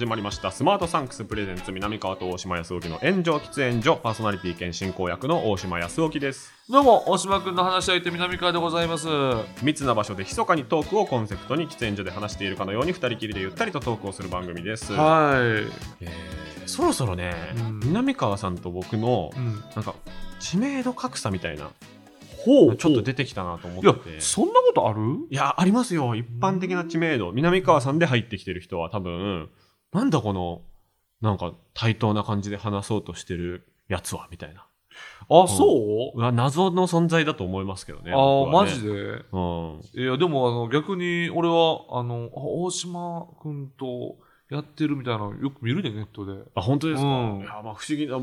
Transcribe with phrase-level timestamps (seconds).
[0.00, 0.50] 始まりました。
[0.50, 6.54] スマートサンクスプレゼンツ、南川と大島康沖の炎上喫煙所、パーソナリティ兼進行役の大島康沖です。
[6.70, 9.08] どうも、大島くんの話し相手、南川でございます。
[9.62, 14.90] 密な場所で密かにトークをコンセプトに喫煙所で話しているかのように二人きりでゆったりとトークをする番組です。
[14.94, 15.68] はえー
[16.64, 19.38] そろそろね、うん南川さんと僕のい。
[19.38, 19.62] うん。
[19.76, 19.94] なんか
[20.38, 21.68] 知名度格差みたいな
[22.38, 25.26] ほちょっと出てきたなと思いやってて、そんなことある？
[25.28, 29.50] いやありますよ一般的な知名度南川さんで入ってきてる人は多分
[29.92, 30.62] なんだこの
[31.20, 34.66] なんか対等な感じで話そうとしてるやつはみたいな。
[35.28, 36.18] あ、そう？
[36.18, 38.52] うわ謎の存在だと思いますけどねあね。
[38.52, 38.90] マジで？
[39.32, 39.80] うん。
[39.94, 44.16] いや、でも、あの、逆に、俺は、あの、あ大島くんと
[44.50, 46.42] やってるみたいなのよく見るね、ネットで。
[46.54, 48.18] あ本当ですか、うんいやまあ不思議な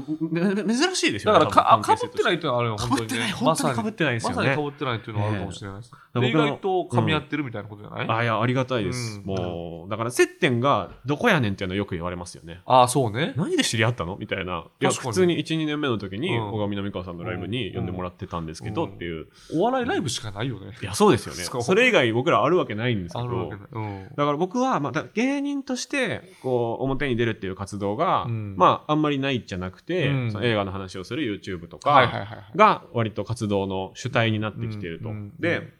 [0.65, 3.47] め珍しいですよねだからか、かぶってないっていうのはあるよ、かぶってない本当にね。
[3.47, 5.91] 本当にかぶってないですよねまさにかぶってないっていうのはあるかもしれないです。
[6.13, 13.33] で意外と噛み合ってるみたいなことじゃない、あいやありがたいです、うんもうだから接点がどこやねんっていうのよく言われますよねああ、そうね。
[13.37, 14.17] 何で知り合ったの？
[14.17, 14.65] みたいな。
[14.81, 19.27] いや、普通に1、2年目の時に、うん小川南川さんのライブに呼んでもらってたんですけど、うんっていう。
[19.53, 20.73] お笑いライブしかないよね。
[20.81, 21.43] いや、そうですよね。
[21.43, 23.51] それ以外僕らあるわけないんですけどあるわけ。
[23.51, 23.59] ない。
[23.71, 24.03] うん。
[24.15, 32.57] だから僕は、まあ、だ芸人として、こう、表に出るっていう活動が、うんまあ、あんまりないじゃなくて、うんその映画の話をする YouTube とか、はいはいはいはい。
[32.57, 35.09] が割と活動の主体になってきていると。
[35.09, 35.73] うんで、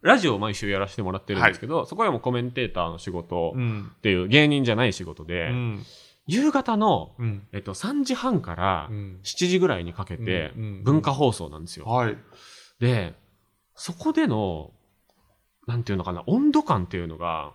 [0.00, 3.90] ラジオを毎週やらせてもらってるんですけど、そこでもコメンテーターの仕事うん。
[3.96, 5.82] っていう芸人じゃない仕事で、うん。
[6.26, 7.46] 夕方の、うん。
[7.52, 9.20] えっと、3時半からうん。
[9.24, 10.52] 7時ぐらいにかけて
[10.84, 11.86] 文化放送なんですよ。
[11.86, 12.16] はい。
[12.80, 13.14] で、
[13.74, 14.72] そこでの、
[15.66, 17.52] なんていうのかな、温度感っていうのが、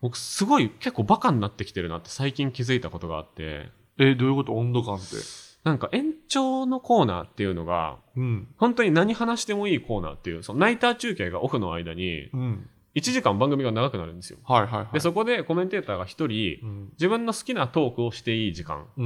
[0.00, 4.52] 僕すごい結構バカになってきてるなって最近気づいたことがあって、え、どういうこと？
[4.54, 5.16] 温度感って。
[5.64, 8.48] なんか延長のコーナーっていうのが、うん。
[8.56, 12.70] 本当に何話してもいいコーナーっていう、そのナイター中継がオフの間に、うん。
[12.94, 14.38] 1時間番組が長くなるんですよ。
[14.44, 14.94] はいはいはい。
[14.94, 16.88] で、そこでコメンテーターが1人う、ん。
[16.92, 18.86] 自分の好きなトークをしていい時間。
[18.96, 19.04] うん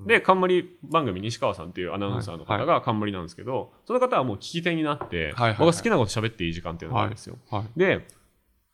[0.00, 0.06] うん。
[0.06, 7.38] で、冠番組西川さんっていうアナウンサーの方が冠なんですけど、その方はもう聞き手になって、はいはい僕が好きなこと喋っていい時間っていうのがあるんですよ。
[7.50, 7.78] はい。
[7.78, 8.06] で、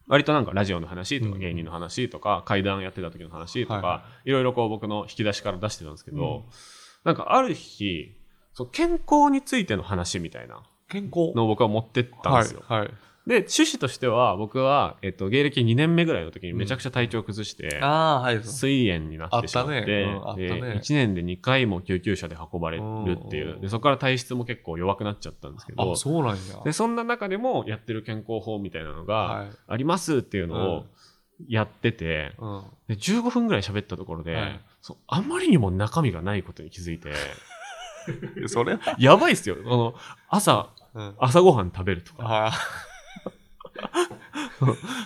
[0.09, 6.45] 割となんかラジオの話とうんか芸人の話とか、怪談やってた時の話とか、いろいろこう僕の引き出しから出してたんですけうんど、
[7.05, 8.13] なんかある日、
[8.53, 12.63] そう健康についての話みたいな健康のを僕は持ってったんはいですよ。
[12.67, 12.91] はい。
[13.27, 18.41] で、趣旨としては僕は、えっと、芸歴2年目ぐらいの時にめちゃくちゃ体調崩して、ああ、はい。
[18.43, 22.83] 膵炎になってしまって、ねうんねで1年で2回も救急車で運ばれる
[23.19, 26.63] っていうう、んでそこから体質も結構弱くなっちゃったんですけどあ、、そうなんや。
[26.65, 30.85] でそんな中でもやってる健康法みたいなのはいがありますっていうのを
[31.49, 32.65] やってて、うん。
[32.87, 37.13] で15分ぐらい喋ったところで、はいそうあまりにも中身がないことに気づいて、
[38.47, 39.57] それやばいっすよ。
[39.65, 39.95] あの
[40.29, 41.15] 朝、うん。
[41.19, 42.53] 朝ごはん食べるとか、あ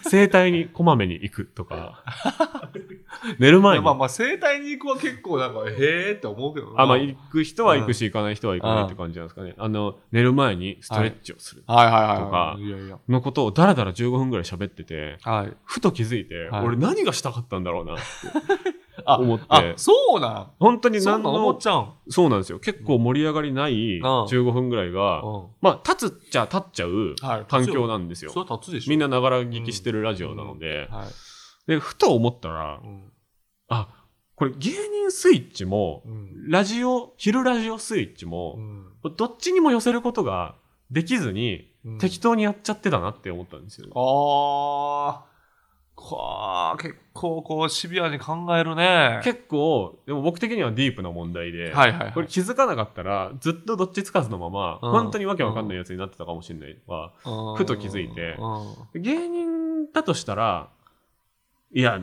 [0.09, 2.05] 整体にこまめに行くとか、
[3.39, 3.61] 寝るあ。
[3.61, 3.85] 前に。
[3.85, 5.75] まあまあ、整体に行くは結構なんか、へ
[6.11, 9.55] えって思うけどなあ、まあ、行く人は行くし、行かない人は行かないって感じなんですかね。
[9.59, 12.19] あの、寝る前にストレッチをするはいはいはい。
[12.19, 13.01] とか。
[13.09, 15.53] のことをだらだら15分ぐらい喋ってて、はい。
[15.65, 19.45] ふと気づいて、はい俺何がしたかったんだろうなってあ思って。
[19.49, 20.51] あ、そうなん？
[20.59, 21.89] 本当に何の、ちゃうん？
[22.09, 22.59] そうなんですよ。
[22.59, 25.47] 結構盛り上がりないん15分ぐらいが、うん。
[25.61, 28.31] まあ、立つっちゃ立っちゃうはい環境なんですよ。
[28.33, 31.07] それは立つでしょみんなながら聞きしてるラジオなので、はい。
[31.67, 33.13] で、ふと思ったらう、ん。
[33.69, 33.89] あ、
[34.35, 36.49] これ芸人スイッチも、うん。
[36.49, 38.87] ラジオ、昼ラジオスイッチうも、ん。
[39.17, 40.55] どっちにも寄せることが
[40.91, 43.87] できずに、うん適当にやっちゃってたなって思ったんですよ。
[43.95, 45.30] ああ。
[46.03, 49.21] こわー結構こうシビアに考えるね。
[49.23, 52.13] 結構、でも僕的にはディープな問題で、はいはいはい。
[52.13, 57.13] これ気づかなかったら、ずっとどっちつかずのまま、うん本当にわけわかんないやつになってたかもしれないわ。
[57.25, 60.69] うんふと気づいてうん芸人だとしたら、
[61.73, 62.01] いや、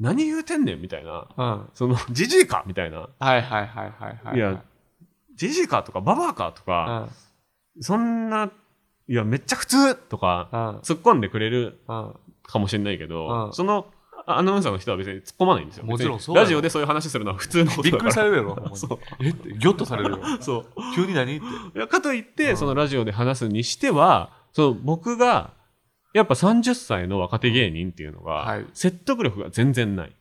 [0.00, 1.28] 何言うてんねんみたいな。
[1.36, 1.68] うん。
[1.74, 3.08] その、ジジイかみたいな。
[3.18, 4.36] はいはいはいはいはい。
[4.36, 4.62] いや、
[5.36, 7.08] ジジイかとか、ババアかとうか、
[7.78, 7.82] ん。
[7.82, 8.50] そんな、
[9.08, 10.78] いや、めっちゃ普通とか、うん。
[10.80, 12.14] 突っ込んでくれるうん。
[12.48, 13.86] かもしれないけど、うんその、
[14.26, 15.84] あアナウンサーの人は別に突っ込まないんですよ。
[15.84, 18.10] もちろんそうラジオでそういう話するのは普通のことびっだから。
[18.10, 18.70] くりされるやろ。
[18.74, 18.98] そう。
[19.20, 20.18] えって、ギョッとされるよ。
[20.40, 20.66] そう。
[20.94, 21.46] 急に何って。
[21.46, 25.52] いやかといって、うんそのラジオで話すにしては、その僕が、
[26.14, 30.12] やっぱ30歳の若手芸人っていうのが、はい説得力が全然ない。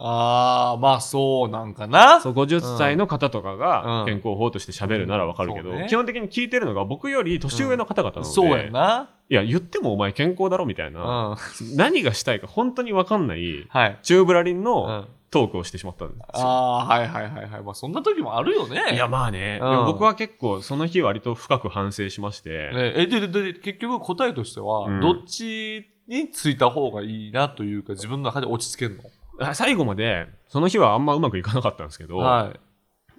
[0.00, 2.20] ああ、まあそうなんかな。
[2.20, 9.10] そう50歳の方とかがうん健康法として喋るならわかるけど、そうね基本的に聞いてるのが僕より年上の方々なので、そうやな。
[9.28, 10.94] いや、言ってもお前健康だろみたいうん。
[10.94, 11.38] な、は
[11.74, 13.66] 何がしたいか本当にわかんない、い。
[14.02, 15.08] 中ブラリンうのん。
[15.30, 16.24] トークをしてしまったんですよ。
[16.48, 17.62] ああ、はいはいはいはい。
[17.62, 18.80] まあそんな時もあるよね。
[18.92, 29.02] いや、まあね、僕は結構その日割と深く反省しまして、ねえ、で、で、で、結局答えとしては、うんどっちについた方がいいなというか、自分の中で落ち着けるの？
[29.04, 29.06] あ
[29.54, 32.60] 最後まで、その日はあんまうまくいかなかったんですけど、はい。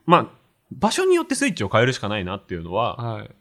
[0.06, 0.28] まあ、
[0.72, 3.32] 場所によってスイッチを変えるしかないなっていうのははい。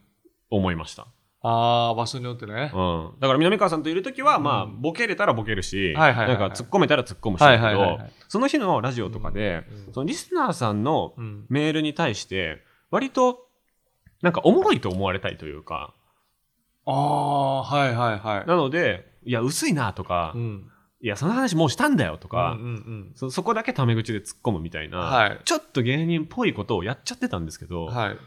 [0.49, 1.07] 思いました。
[1.41, 2.71] ああ、場所によってね。
[2.73, 3.11] うん。
[3.19, 11.45] だから南川さんといるときは、うんまあ、ボケれたらボケるし、はいはいはいはいなんか突っ込めたら突っ込むしだけどはいはいはいはい、その日のラジオとかで、うんそのリスナーさんのうん。
[11.49, 12.61] メールに対して、
[12.91, 13.47] 割と、
[14.21, 15.93] なんかおもろいと思われたいというか、
[16.85, 18.47] ああ、はいはいはい。
[18.47, 20.71] なので、いや、薄いなとか、うん。
[21.01, 27.87] いや、その話もうしたんだよとか、うんうんそそこだけタメ口で突っ込むみたいな、はいちょっと芸人っぽいことをやっちゃってたんですけど、うん。
[27.87, 28.17] はい。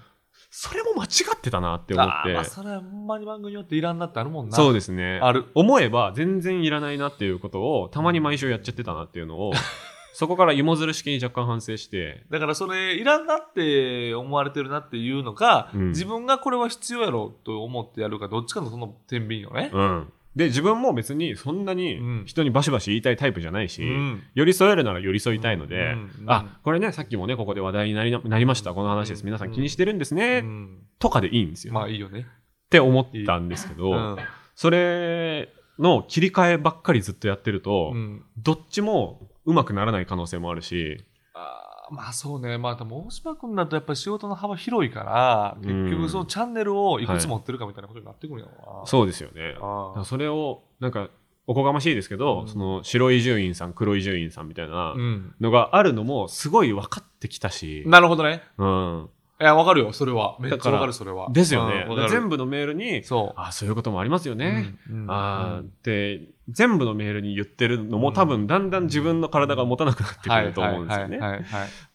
[0.54, 4.56] それも間違ってたなって思って、あそれはほんまに番組によっていらんなってあるもんな。
[4.56, 5.18] そうでですね。
[5.22, 5.46] ある。
[5.54, 9.52] 思えば全然いらないなっていうことをたまに毎週やっちゃってたなっていうのを
[10.12, 19.70] そこから芋づる式に若干反省してだからそれいらんなって思われてるなっていうのか、うん自分がこれは必要やろと思ってやるかどっちかのその天秤よね。
[19.72, 22.24] うんで自分も別にそんなにうん。
[22.26, 24.22] 人にバシバシ言いたいタイプじゃないし、うん。
[24.34, 29.26] 寄り添えるなら寄り添いたいので、うんうんあこれねさっきもねここで話題になりななりましたこの話です、うん。
[29.26, 30.78] 皆さん気にしてるんですね、うん。
[30.98, 32.20] とかでいいんですよ、まあいいよね。
[32.20, 34.16] って思ったんですけど、うん
[34.54, 35.48] それ
[35.78, 38.24] の切り替えばっかりずっとやってると、うん。
[38.38, 48.86] どっちもうまくならない可能性もあるし、あーまあそうね、まあ、でも大島君だとやっぱり仕事の幅広いから、うん結局そのチャンネルをいくつ持ってるかみたいなことになってくるんやろな。
[48.86, 49.56] そうですよね。
[50.04, 51.08] それをなんか
[51.46, 54.94] おこがましいですけど、うんその白い獣院さん黒い獣院さんみたいな。
[55.40, 58.42] のがあるのもすごい分かってきたし、なるほどね。
[58.58, 59.08] うん、
[59.40, 60.36] いや、わかるよ、それは。
[60.38, 61.28] めっちゃわかる、それは。
[61.32, 63.40] ですよね全部のメールにそう。
[63.40, 64.76] あそういうこともありますよね。
[64.88, 65.06] うん。
[65.10, 71.18] あーうんって全部のメールに言ってるのも多分だんだん自分の体が持たなくなってくると思うんですよね。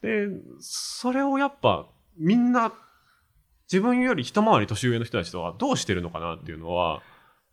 [0.01, 0.27] で
[0.59, 1.87] それをやっぱ
[2.17, 2.71] みんな
[3.71, 7.01] 自分より一回り年上の人たちとはどうしてるのかなっていうのは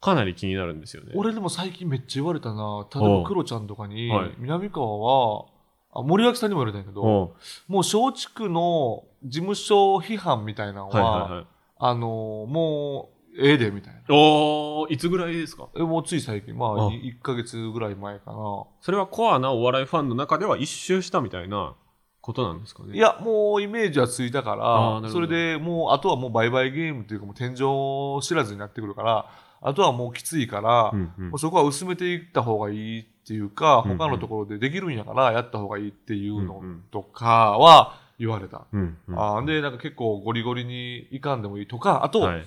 [0.00, 1.12] かなり気になるんですよね。
[1.14, 2.86] 俺でも最近めっちゃ言われたな。
[2.94, 5.46] 例えばクロちゃんとかにはい、南川は、
[5.92, 7.34] あ森脇さんにも言われたんやけど、も
[7.68, 11.46] う松竹の事務所批判みたいなのはいは、はいはい。
[11.78, 14.00] あのーもう、ええで、みたいな。
[14.14, 15.68] おーいつぐらいですか？
[15.76, 18.36] えもうつい最近、まあ、あ1ヶ月ぐらい前かな。
[18.80, 21.74] それはコアなお笑いファンの中では一周したみたいな
[22.20, 22.96] ことなんですかね？
[22.96, 29.26] いや、もうイメージはついたから、それでもう、あとはもう売買ゲームというか、もう天井知らずになってくるから、
[29.60, 38.66] あとはもうきついから、うんうんもうそこは薄めていった方がいいっていうか、うんうん他のところでできるんやからやった方がいいっていうのとかは言われた。
[38.72, 42.44] うんうんあーで、なんか結構ゴリゴリにいかんでもいいとか、あと、はい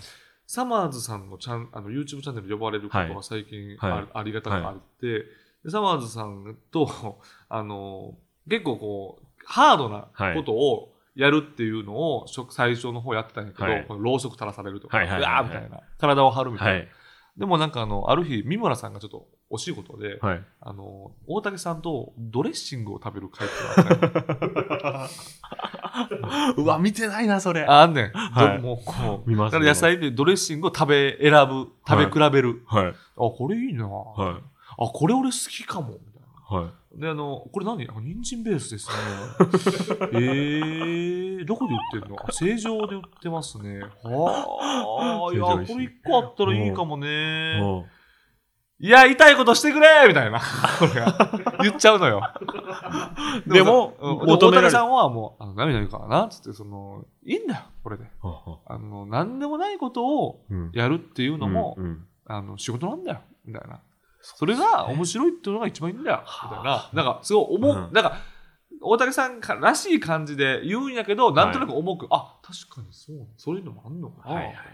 [0.48, 3.14] サマーズさんのチャンあの YouTube チャンネル呼ばれることはい。
[3.14, 3.92] が最近はい。
[4.14, 5.26] あ,、ありがたくあって、
[5.64, 8.16] でサマーズさんと、 あの、
[8.50, 13.86] 結構こう、ハードなことをやるっていうのを、最初の方やってたんやけど、はい。
[13.90, 15.42] ろうそく垂らされるとか、はいはいはいはい。
[15.42, 16.86] うわーみたいな、体を張るみたいな。
[17.38, 20.44] はいでもなんかあの、ある日、三村さんがちょっとお仕事で、はい。
[20.60, 23.51] あの、大竹さんとドレッシングを食べる会っ
[23.86, 23.92] て
[26.62, 27.63] いう わ、見てないな、それ。
[27.65, 28.12] ああんねん。
[28.12, 32.63] はいどもうこう見ますだから野菜でドレッシングを食べ、選ぶ、食べ比べる。
[32.65, 32.88] はい。
[32.88, 34.44] あ、これいいな、はい。
[34.79, 36.00] あ、これ俺好きかも。
[36.50, 37.01] はい。
[37.01, 37.88] で、あの、これ何？
[37.89, 38.96] あ、人参ベースですね。
[40.13, 42.16] えー、どこで売ってんの？
[42.24, 43.82] あ、成城で売ってますね。
[44.04, 47.86] はあ、いや、これ一個あったらいいかもね。
[48.80, 50.39] いや、痛いことしてくれみたいな。
[51.63, 52.22] 言っちゃうのよ。
[53.48, 58.06] でもうん求められる大竹さんはもう、あの、涙言うからな、つって、その、いいんだよ、これで。
[58.22, 61.75] あの、なんでもないことをうんやるっていうのも、
[62.27, 63.82] あの、仕事なんだよ、みたいな。
[64.36, 66.89] それが面白いっていうのが一番いいんだよ、みたいな。
[66.93, 68.17] なんか、すごい重く、うんなんか、
[68.81, 74.72] 大竹さんらしい感じで言うんやけど、なんとなく重く、あ、確かにそう、そういうのもあんのかな、はいはいみたいな。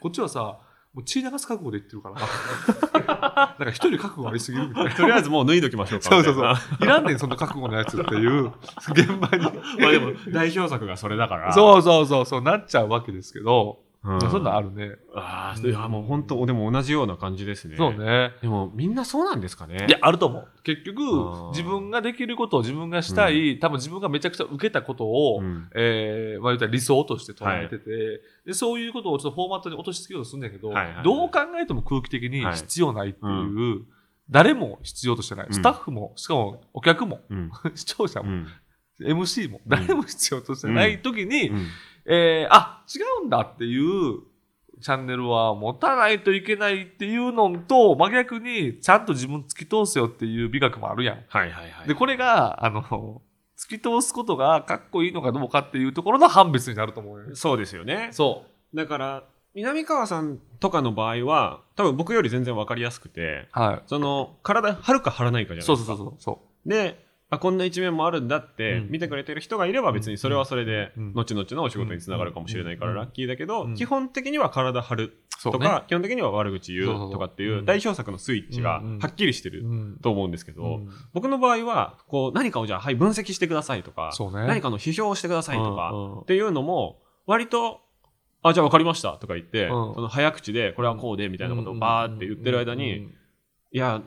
[0.00, 0.58] こっちはさ、
[0.94, 2.14] もう血流す覚悟で言ってるから、
[3.58, 4.94] なんか一人覚悟ありすぎるみたいな。
[4.94, 6.08] とりあえずもう脱いどきましょうか。
[6.08, 6.60] そうそうそういな。
[6.80, 8.52] いらんねん、その覚悟のやつっていう、
[8.92, 9.44] 現場に。
[9.80, 11.52] まあでも、代表作がそれだから。
[11.52, 14.20] そうそうそう、そうなっちゃうわけですけど、うん。
[14.20, 14.96] そんなんあるね。
[15.14, 17.76] ああ、いや、もう本当、でも同じような感じですね。
[17.76, 17.94] そう。
[17.94, 18.32] ね。
[18.42, 19.86] でも、みんなそうなんですかね。
[19.88, 20.48] いや、あると思う。
[20.62, 21.00] 結局
[21.50, 33.84] 自分ができることを自分がしたい、多分自分がめちゃくちゃ受けたことを、うんえーまあ言ったら理想として捉えてて、で、そういうことをちょっとフォーマットに落とし着けようとするんだけど、はいはいはいどう考えても空気的にはい必要ないっていう
[34.30, 35.46] 誰も必要としてない。
[35.46, 37.50] うんスタッフも、しかもお客も、うん。
[37.74, 38.46] 視聴者も、うん。
[39.00, 41.66] MC も、誰も必要としてない時に、うん
[42.06, 44.20] えーあ、違うんだっていう
[44.80, 51.24] チャンネルは持たないといけないっていうのと、真逆にちゃんと自分突き通すよっていう美学もあるやん。
[51.28, 51.88] はいはいはい。
[51.88, 53.22] で、これが、あの、
[53.56, 57.34] 突き通すことがかっこいいのかどうかっていうところの判別になると思う。
[57.34, 58.08] そうですよね。
[58.12, 58.44] そ
[58.74, 63.58] だから、南川さんとかの場合は、多分僕より全然わかりやすくて、う。
[63.58, 63.82] はい。
[63.86, 65.96] その、体張るか張らないかじゃないそうですか。
[65.96, 66.68] そうそうそう。
[66.68, 68.90] で、あ、こんな一面もあるんだってうん。
[68.90, 71.12] 見てくれてる人がいれば別にそれはそれで、うん。
[71.14, 72.96] 後々のお仕事につながるかもしれないからうん。
[72.96, 77.58] ラッキーだけどうん、基本的には体張るとか、基本的には悪口言そうとかってうん。
[77.58, 78.98] いう代表作のスイッチがうん。
[78.98, 79.98] はっきりしてるうん。
[80.02, 80.88] と思うんですけど、うん。
[81.12, 87.80] 僕の場合は、こう、何かをじゃあ、はい、分析してくださいとか、何かの批評をしてくださいとか、っていうのも、割と、
[88.42, 89.94] あ、じゃあ分かりましたとか言って、うん。
[89.94, 93.08] その早口で、これはこうで、みたいなことをバーって言ってる間に、
[93.72, 94.02] いや、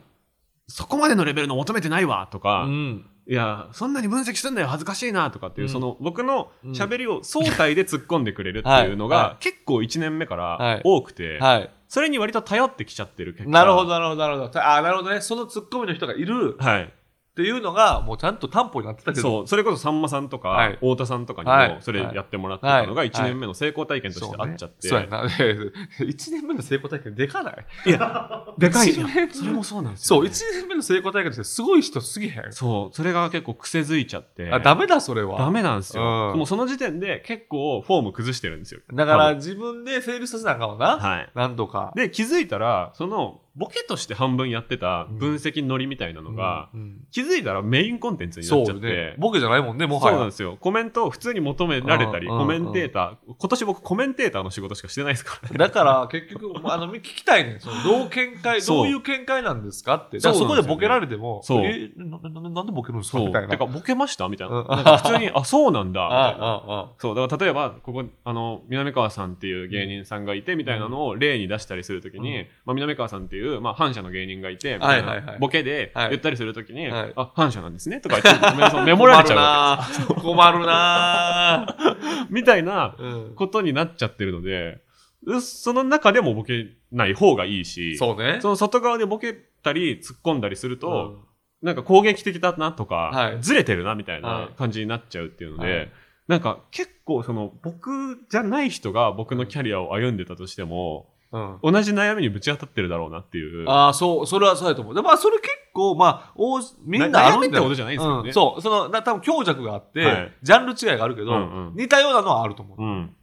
[0.68, 11.70] そこまでのレベルの求めてないわとか、うんいや、そんなに分析すんだよ、恥ずかしいなとかっていう、うんその僕の喋りを相対で突っ込んでくれるっていうのはいはが、結構1年目かはいら多くて、はい。
[11.88, 13.50] それに割と頼ってきちゃってる結果。
[13.50, 14.66] なるほど、なるほど、なるほど。
[14.66, 15.20] あ、なるほどね。
[15.20, 16.92] そのツッコミの人がいるはい。
[17.38, 19.22] っていうのが、もうちゃんと担保になってたけど。
[19.22, 24.88] そう、それこそさんまさんとか、はい太田さんとかにはいも、それやってもらってたのがはい1年目の成功体験としてあっちゃって。
[24.88, 25.28] そう,、ね、そうやな。
[26.02, 27.54] 1年目の成功体験でかない？
[27.86, 28.90] いや、 でかい。
[28.90, 32.52] 一年それもそうなんですそう、よ、1年目の成功体験としてすごい人すぎへん。
[32.52, 34.50] そう、それが結構癖づいちゃって。
[34.50, 35.38] あ、ダメだ、それは。
[35.38, 36.02] ダメなんですよ。
[36.32, 38.80] うんもうその時点で結構フォーム崩してるんですよ。
[38.92, 40.98] だから自分で整理させなあかんわな。
[40.98, 41.30] はい。
[41.36, 41.92] なんとか。
[41.94, 46.68] で、気づいたら、その、ボケとして半分やってた分析ノリみたいなのが、
[47.10, 49.14] 気づいたらメインコンテンツになそうっちゃって、ね。
[49.18, 50.18] ボケじゃないもんね、もそうはや。
[50.18, 50.56] なんですよ。
[50.60, 55.58] コメントを普通に求められたり、うんコメンテーター、今年僕コメンテーターの仕事しかしてないですからね。
[55.58, 57.60] だから結局、あの、聞きたいねん。
[57.60, 60.20] そのどう見解、そうどういう見解なんですかって。
[60.20, 62.18] そそこでボケられても、そうえな
[62.50, 63.18] なんでボケるんですか？
[63.18, 63.26] そう。
[63.26, 63.48] みたいな。
[63.48, 64.28] てか、ボケました？
[64.28, 64.62] みたいな。
[65.02, 66.04] 普通に、あ、そうなんだ。
[66.04, 66.46] みたいな。
[66.46, 79.78] ああ、あそう、だから例えば、ここ、あの、南川さんっていう芸人さんがいて、みたいなのを例に出したりするときに、うんまあ、南川さんっていう、まあ、反社の芸人がいて、はいはいはいボケではい言ったりするときに、はいあ、反社なんですねとか言って、メモられちゃ
[80.10, 80.14] う。
[80.14, 81.84] 困るなけ。
[82.30, 82.94] みたいな。
[83.34, 84.80] ことになっちゃってるので、
[85.24, 88.38] うその中でもボケない方がいいし、そうね。
[88.40, 91.28] その外側でボケたり突っ込んだりすると、うん
[91.60, 95.92] なんか攻撃的だなとか、はいずれてるなみたいはない感じになっちゃうっていうので、はい
[96.28, 101.58] なんか結構その僕じゃない人が僕のキャリアを歩んでたとしても、うん。
[101.62, 103.68] 同じ悩みにぶち当たってるだろうなっていう。
[103.68, 104.94] ああ、そう、それはそうやと思う。
[104.94, 108.62] でまあ、それ結構、まあ、おみんなあるんだよ悩みってことじゃないんですよねうんそう。
[108.62, 112.82] その、な多分強弱があって、はいジャンル違いがあるけど、うんうん似たようなのはあると思う。
[112.82, 113.14] うん。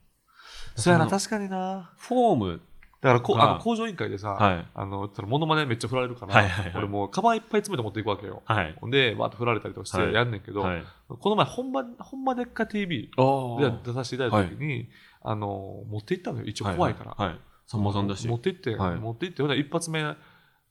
[0.76, 1.92] そうやな、確かにな。
[1.98, 2.62] フォーム。
[3.02, 4.68] だからこ、があの、工場委員会でさ、はい。
[4.74, 8.42] あの、モノマネめっちゃ振られるから、はいはいはい俺もう、カバンいっぱい詰めて持っていくわけよ。
[8.46, 8.76] はい。
[8.90, 10.84] で、わーっと振られたりとかしてはいやんねんけど、はい。
[11.08, 14.90] この前、ほんま、ほんまでっか TV あで出させていただいた時に、
[15.22, 16.46] あの、持って行ったのよ。
[16.46, 17.38] 一応怖いから。
[17.68, 18.28] さんまさんだし。
[18.28, 20.04] 持って行って、はい持って行って、一発目、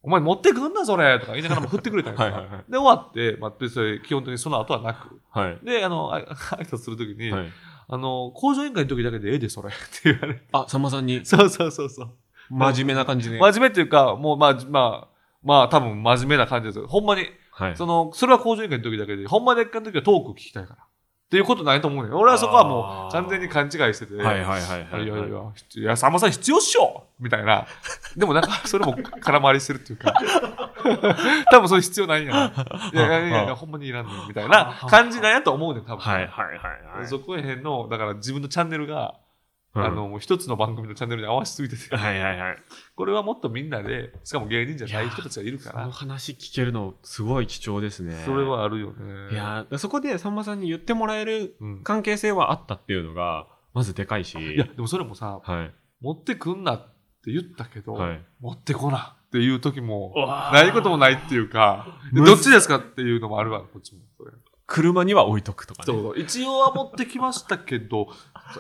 [0.03, 2.31] お前持ってくんな、それとか言いながらも振ってくれたか
[2.69, 5.21] で、終わって、まあ、でそれ基本的にその後はなく。
[5.31, 5.59] はい。
[5.65, 6.21] で、あの、あ
[6.57, 7.53] 挨拶するときに、はい。
[7.89, 9.71] あの、工場委員会の時だけでええで、それ。
[9.71, 9.73] っ
[10.03, 10.43] て言われて。
[10.53, 11.25] あ、さんまさんに？
[11.25, 12.11] そうそうそうそう。
[12.51, 13.39] 真面目な感じで。
[13.39, 15.09] 真面目っていうか、もう、まあ、まあ、
[15.43, 16.87] まあ、多分真面目な感じですよ。
[16.87, 17.77] ほんまに、はい。
[17.77, 20.85] その、それは工場委員会の時だけで、ほんまでっかの時はトーク聞きたいから。
[21.35, 24.15] っていうことないと思うねん俺はそこはもう完全に勘違いしてて。
[24.15, 25.05] はいはいはいはい。
[25.05, 25.41] いやいやいや、
[25.77, 27.67] いや、さんまさん必要っしょみたいな。
[28.17, 30.15] でもなんか、それも 空回りしてるっていうか、
[31.51, 32.53] 多分それ必要ないんやな。
[32.93, 35.99] いやいやいやほんまにいらんねん、みたいな感じなんやと思うねん、多分。
[35.99, 37.07] はいはいはいはい。
[37.09, 39.24] そこへんの、だから自分のチャンネルが、うん
[39.75, 42.57] あの、もう一つの番組のチャンネルに合わせすぎてて、はいはいはい。
[42.95, 48.23] これはもっとみんなで、しかも芸人じゃない人たちがいるかこのら、話聞けるのすごい貴重ですね。
[48.25, 49.33] それはあるよね。
[49.33, 51.83] いやーそこでさんまさんに言ってもらえるうん。
[51.83, 54.39] 関係性はあったっていうのが、まずでかいし。
[54.39, 55.75] いや、でもそれもさ、はい。
[56.01, 56.87] 持ってくんなっ
[57.25, 58.25] て言ったけど、はい。
[58.41, 60.15] 持ってこなっていう時も、
[60.53, 64.03] ないこともないっていうか、でむずどっちですかっていうのもあるわ、こっちも。
[64.17, 64.31] それ
[64.67, 65.87] 車には置いとくとかね。
[65.87, 68.09] そう一応は持ってきましたけど、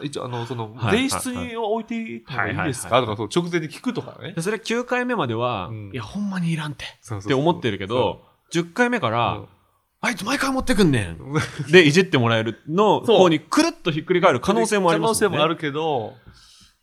[0.02, 4.32] 一応、あの、その、はい前室に置いていいいですはいかとか、直前に聞くとかね。
[4.32, 4.42] で。
[4.42, 5.90] それ9回目までは、うん。
[5.92, 6.84] いや、ほんまにいらんって。
[6.84, 8.22] って思ってるけど、
[8.52, 9.48] 10回目から、うん。
[10.00, 11.18] あいつ毎回持ってくんねん。
[11.72, 15.28] で、いじってもらえるの方にくるっとひっくり返る可能性もありますね。
[15.28, 16.12] 可能性もあるけど、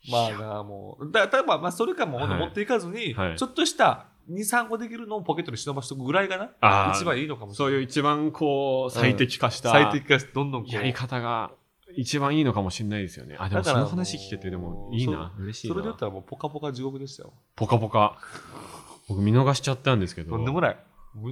[0.09, 2.39] まあな、もう、だだまあ、まあ、それかもうはい。
[2.39, 3.35] 持っていかずに、はい。
[3.35, 7.71] ちょっとした2、3個できるのをポケットに忍ばしとくぐらいがな、一番いいのかもしれない。
[7.71, 10.65] そういう一番こう、最適化した、最適化どんどん。
[10.65, 11.51] やり方が
[11.95, 13.35] 一番いいのかもしれないですよね。
[13.39, 15.33] あ、でもその話聞けて、でもいいな。
[15.39, 15.73] 嬉しいな。
[15.73, 17.33] それで言ったらもうポカポカ地獄でしたよ。
[17.55, 18.17] ポカポカ。
[19.07, 20.77] 僕見逃しちゃったんですけどとんでもない。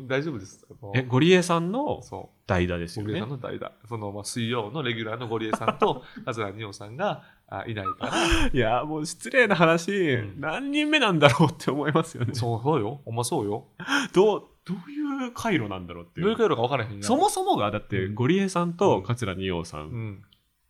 [0.07, 0.67] 大丈夫です。
[0.93, 3.03] えゴリエさんのそ代打ですう。
[3.03, 3.71] ゴリエよねさんの代打。
[3.87, 12.99] その、まあ、水曜のレギュラーのゴリエさんと、 桂二葉さんがあいないから、 いやもう失礼な話、ん何人目なんだろうって思いますよねそうそうよ。
[13.05, 13.67] ほんまそうよ。
[14.13, 20.23] どうどういう回路なんだろうっていうどういう回路か分からへんそもそもがだってうんゴリエさんと桂二葉さん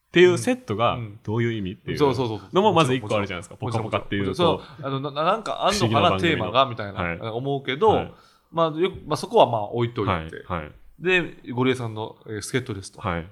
[0.09, 0.11] っうん。
[0.11, 1.19] ていうセットがうん。
[1.23, 1.99] どういう意味っていう。
[1.99, 3.57] のもまず一個あるじゃないですか。
[3.59, 4.35] もちろんぽかぽかっていうと。
[4.35, 4.85] そう。
[4.85, 7.19] あのななんかあんのかなテーマがみたいな、はい。
[7.19, 8.13] 思うけど、はい。
[8.51, 10.61] まあよくまあ、そこはまあ置いといて、はい。
[10.63, 10.71] はい。
[10.99, 13.27] でゴリエさんのえー助っ人ですと、はい。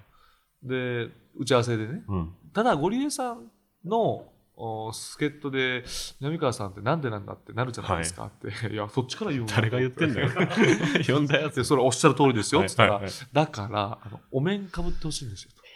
[0.63, 2.03] で打ち合わせでね。
[2.07, 2.34] うん。
[2.53, 3.51] ただゴリエさん
[3.86, 4.25] の
[4.60, 5.84] お助っ人で
[6.19, 8.25] 南川さんってなんでなんだってなるじゃないですか。
[8.25, 9.50] って、い、やそっちから言うの。
[9.50, 10.29] 誰が言ってんだよ。
[11.07, 11.55] 呼んだやつ。
[11.55, 12.62] でそれおっしゃる通りですよ。
[12.62, 13.03] っつったら、はい。
[13.03, 15.66] はいだからあのお面かぶってほしいんですよと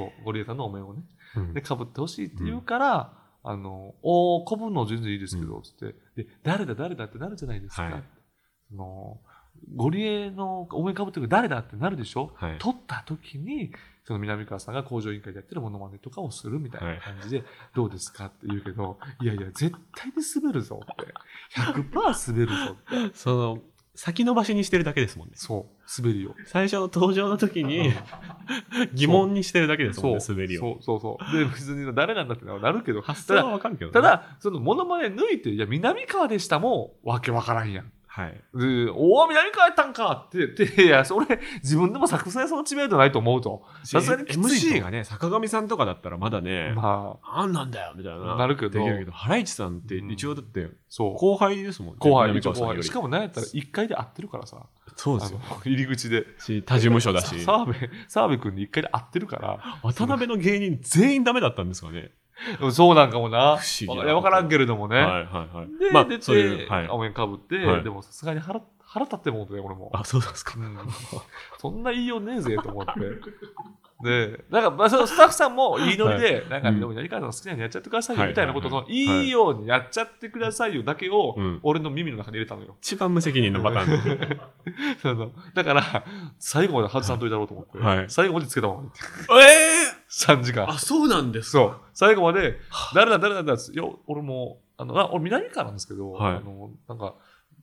[0.00, 1.02] そうゴリエさんのお面をね。
[1.36, 1.54] うん。
[1.54, 7.82] で、かぶってほしいって言うから、あの、おー、かぶるの全然いいですけど、つって、で、誰だ誰だってなるじゃないですか。
[7.82, 8.04] はい。
[8.68, 9.20] その、
[9.76, 12.58] ゴリエのお面かぶってる誰だってなるでしょ、はい。
[12.58, 13.72] 撮った時に、
[14.04, 21.14] その南川さんが工場委員会でやってるモノマネとかをするみたいな感じで、どうですかって言うけど、いやいや、絶対に滑るぞって。
[21.60, 22.76] 100%滑るぞ
[23.06, 23.14] って。
[23.16, 23.58] その
[24.02, 26.34] 先延ばしにしてるだけですもんねそう、滑りを。
[26.46, 27.92] 最初の登場の時に
[28.94, 31.38] 疑問にしてるだけですもんね滑りをそうそうそう。
[31.38, 37.92] で、別に誰なんだってなるけど、発想はわかるけどねただ、そのモノマネ抜いて、いや、南川でしたも、わけわからんやん。
[38.12, 41.26] はいで、おお、南川やったんかって言って、いや、それ、
[41.62, 43.62] 自分でも作戦その知名度ないと思うと。
[43.84, 51.14] さすがにきついと MC がね坂上さんとかだったらまだねまあ、なんなんだよみたいななるけどできるけどハライチさんって一応だってそう。
[51.14, 52.82] 後輩ですもんね後輩、後輩。
[52.82, 54.66] しかも何やったら1回で会ってるからさ。
[54.96, 56.26] そうですよ入り口で。
[56.40, 57.74] し他事務所だし澤部、
[58.08, 59.78] 澤部君に1回で会ってるから。
[59.84, 62.10] 渡辺の芸人全員ダメだったんですかね
[62.72, 63.56] そうなんかもな。
[63.56, 64.96] 不思議なわいやわからんけれどもね。
[64.96, 65.18] はいは
[65.52, 65.78] いはい。
[65.78, 66.88] で、まあ出て、そういうはい。
[66.88, 67.84] お面かぶって、はい。
[67.84, 68.60] でもさすがに腹、
[68.92, 69.88] 腹立ってもうてね、俺も。
[69.94, 70.54] あそうですか。
[70.56, 70.76] うん。
[71.60, 72.92] そんな言いようねえぜと思って。
[74.02, 78.30] で、なんか、まあ、そのスタッフさんもいいノリで、なんか、うんでも、やり方の好きなのやっちゃってくださいよ、はい。
[78.30, 79.06] みたいなことの、はい。
[79.06, 79.24] はい。
[79.26, 82.74] いいようにやっちゃってくださいよだけをうん、俺の耳の中に入れたのよ。
[82.80, 84.18] 一番無責任のパターン。
[84.18, 84.40] で
[85.00, 85.32] そうそう。
[85.54, 86.04] だから、
[86.40, 88.04] 最後まで外さんといたろうと思って、はい。
[88.08, 88.90] 最後までつけたままって、
[89.30, 90.68] え3時間。
[90.68, 91.76] あそうなんですそう。
[91.94, 92.58] 最後まで、
[92.92, 96.36] 誰だ誰だ誰だって、いや、俺も、あの、あ俺南川なんですけど、はい。
[96.36, 97.14] あの、なんか、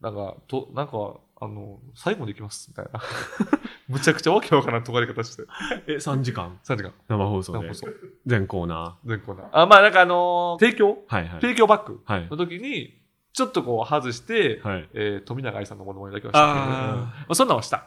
[0.02, 3.02] なんか、と、なんか、あの、最後まで行きます、みたいな。
[3.88, 5.44] むちゃくちゃわけわからん尖り方して。
[5.88, 6.94] え3時間？3時間。
[7.08, 7.60] 生放送で？
[7.60, 7.96] なんかそう。
[8.26, 9.50] 全コーナ全コーナー。
[9.54, 10.90] あ、まあなんかあのー提供？
[11.10, 13.00] ーはいはい提供バッグはいの時に、
[13.38, 14.90] ちょっとこう外して、はい。
[14.96, 16.48] えー富永愛さんのものまねだけはした。
[16.48, 17.86] けど、 まあ、そんなんはした。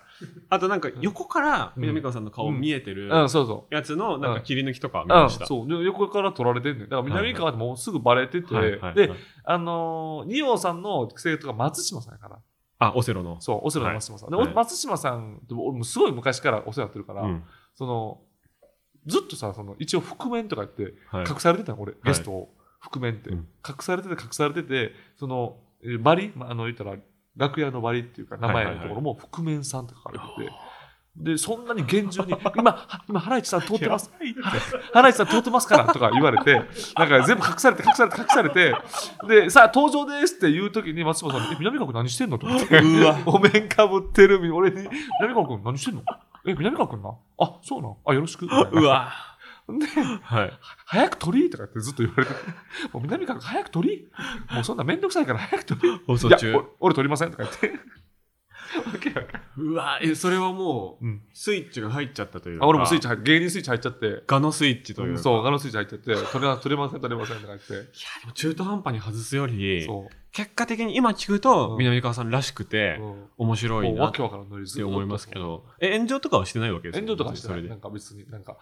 [0.48, 3.74] あとなんか横から南川さんの顔見えてるうん、そうそう。
[3.74, 5.46] やつのなんか切り抜きとか見うん、ました。
[5.46, 5.68] そう。
[5.68, 6.88] で横から撮られてんねん。
[6.88, 12.38] だから南川ってもうすぐバレてて、はいはいではい、あのー、二葉さんの生徒が松島さんやから。
[12.78, 13.40] あオセロの。
[13.40, 14.30] そう、オセロの松島さん。
[14.30, 14.54] で、はい。
[14.54, 17.42] 松島さんって俺もすごい昔からお世話になってるから、うん。
[17.74, 18.20] その、
[19.06, 21.26] ずっとさ、その、一応覆面とか言って、はい。
[21.28, 22.54] 隠されてたの、俺、ゲストを。
[22.80, 23.30] 覆面って。
[23.30, 23.48] うん。
[23.66, 26.96] 隠されてて、隠されてて、その、えーバリ、まあ、あの、言ったら、
[27.36, 30.52] 楽屋のバリっていうか、名前のところも、覆面さんって書かれてて、
[31.16, 34.10] で、そんなに厳重に、今、は今、ハライチさん通ってます？
[34.92, 36.54] ハライチさん通ってますからとか言われて、
[36.96, 38.74] なんか全部隠されて、隠されて、隠されて、
[39.26, 42.46] で、さあ、登場ですって言うときに、松島さんに、え、南川君何してんのと。
[42.46, 42.78] 思って。
[42.78, 43.18] うわ。
[43.26, 44.88] お面かぶってる俺に、
[45.20, 46.02] 南川君何してんの？
[46.46, 47.10] え、南川君な？
[47.38, 47.94] あ、そうなん？
[48.06, 48.42] あ、よろしく。
[48.44, 48.56] みた
[49.78, 50.52] で、はい。
[50.86, 52.32] 早く取りとかってずっと言われて、
[52.92, 54.08] もう南川君早く取り。
[54.54, 56.00] もうそんなめんどくさいから早く取り。
[56.06, 57.80] 放送中いや、お俺取りませんとか言って。
[59.56, 61.22] うわえそれはもううん。
[61.32, 62.64] スイッチが入っちゃったというか。
[62.64, 65.22] あ俺もスイッチ入って、芸人スイッチ入っちゃって、ガのスイッチというか。
[65.22, 67.72] そう、ガのスイッチ入っちゃって、取れま取れません、取れませんとか言って。
[67.72, 67.82] いや
[68.20, 69.88] でも中途半端に外すより。
[70.32, 71.78] 結果的に今聞くとうん。
[71.78, 73.24] 南川さんらしくてうん。
[73.38, 75.34] 面白いなって思いますけ。
[75.34, 75.64] ど。
[75.80, 77.64] え炎上とかはしてないわけですよ炎上とかしてない。
[77.64, 78.56] なんか別に、なんか、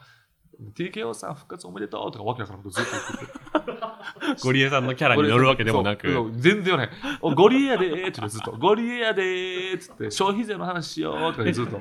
[0.75, 4.43] TKO さん復活おめでとうとかわけわからんことずっと言ってて。
[4.43, 6.91] ゴリエさんのキャラに乗るわけでもなく全然言わない。
[7.21, 8.53] おゴリエやでーって言ってずっと。
[8.53, 11.81] ゴリエやでーっつって、消費税の話しようとかでずっと。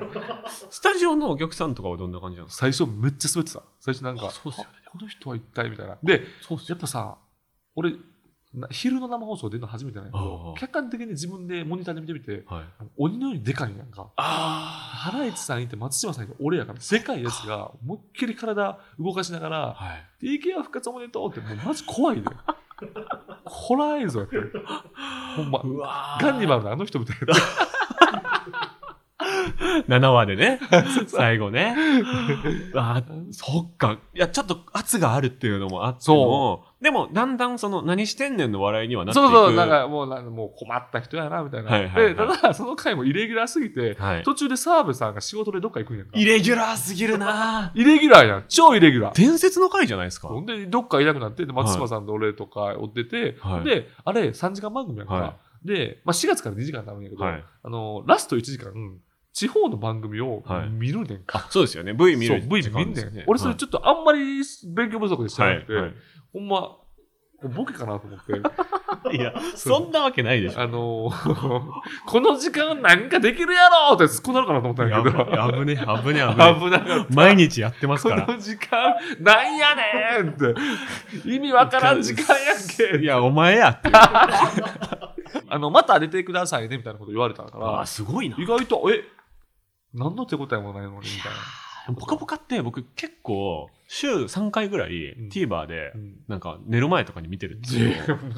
[0.70, 2.70] スタジオのお客さんとかはどんな感じなんですか？
[2.70, 3.62] 最初めっちゃ滑ってた。
[3.80, 5.98] 最初なんか、そうっすよねあこの人は一体みたいな。
[6.02, 7.16] で、そうっすやっぱさ、
[7.74, 7.96] 俺、な
[8.70, 12.64] 昼の生放送出るの初めてなんやけあどあ、客観的に自分でモニターで見てみて、はい
[12.96, 14.08] 鬼のようにでかいんやんか。
[14.16, 14.22] あ
[15.10, 22.28] ハライチさんいて松島さんいて俺やから、でかいやつが思いっきり体動かしながら、はい TKO 復活おめでとうって、もうマジ怖いで。
[23.44, 24.52] ホラー映像やってる。
[25.36, 26.18] ほんま。
[26.20, 27.34] ガンニバルのあの人みたいな。
[29.88, 30.60] 7話でね、
[31.06, 31.74] 最後ね。
[32.74, 33.98] あそっか。
[34.14, 39.28] いや、ちょっと圧があるっていうのもあっても、でも、だんだんその、何してんねんの笑いにはなっていく。
[39.28, 41.70] そうそう、なんかもうなんかもう困った人やな、みたいな。
[41.70, 46.12] はいはいはいで、ただ、その回もイレギュラーすぎて、はい途中で澤部さんが仕事でどっか行くんやんか。
[46.18, 48.44] イレギュラーすぎるなイレギュラーやん。
[48.48, 49.14] 超イレギュラー。
[49.14, 50.28] 伝説の回じゃないですか。
[50.28, 55.14] ほんで、どっかいなくなって、で松島さんと俺とか追ってて、はいで、あれ、3時間番組やんか。
[55.14, 58.72] はで、まあ、4月から2時間なるんやけど、はいあの、ラスト1時間、
[59.38, 61.44] 地方の番組をはい見るねんか。
[61.46, 61.92] あ、そうですよね。
[61.92, 63.24] V 見るそう、V 時見んねん。
[63.28, 65.48] 俺、それちょっとあんまり勉強不足でしては。
[65.48, 65.94] ないくて、はい。
[66.32, 66.76] ほんま、
[67.44, 68.32] ボケかなと思って。
[69.16, 70.60] いや、そんなわけないでしょ。
[70.60, 71.62] あのー
[72.04, 75.24] この時間何かできるやろって突っ込んだのかなと思ったんややけど。
[75.60, 76.20] 危ね、危ね。
[76.58, 77.14] 危なかった。
[77.14, 78.26] 毎日やってますこから。
[78.26, 80.52] の時間、なんやねんって。
[81.24, 82.98] 意味わからん時間やんけ。
[82.98, 83.88] いや、お前やって。
[85.50, 88.36] あの、また出てくださいね、みたいなこと言われたかあらー、すごいな。
[88.38, 89.04] 意外と、え、
[89.94, 91.94] 何の手応えもないのに、みたいな。
[91.94, 97.76] ぽかぽかって僕結構、週3回ぐらいうん TVer でう、んなんか寝る前とかに見てるんです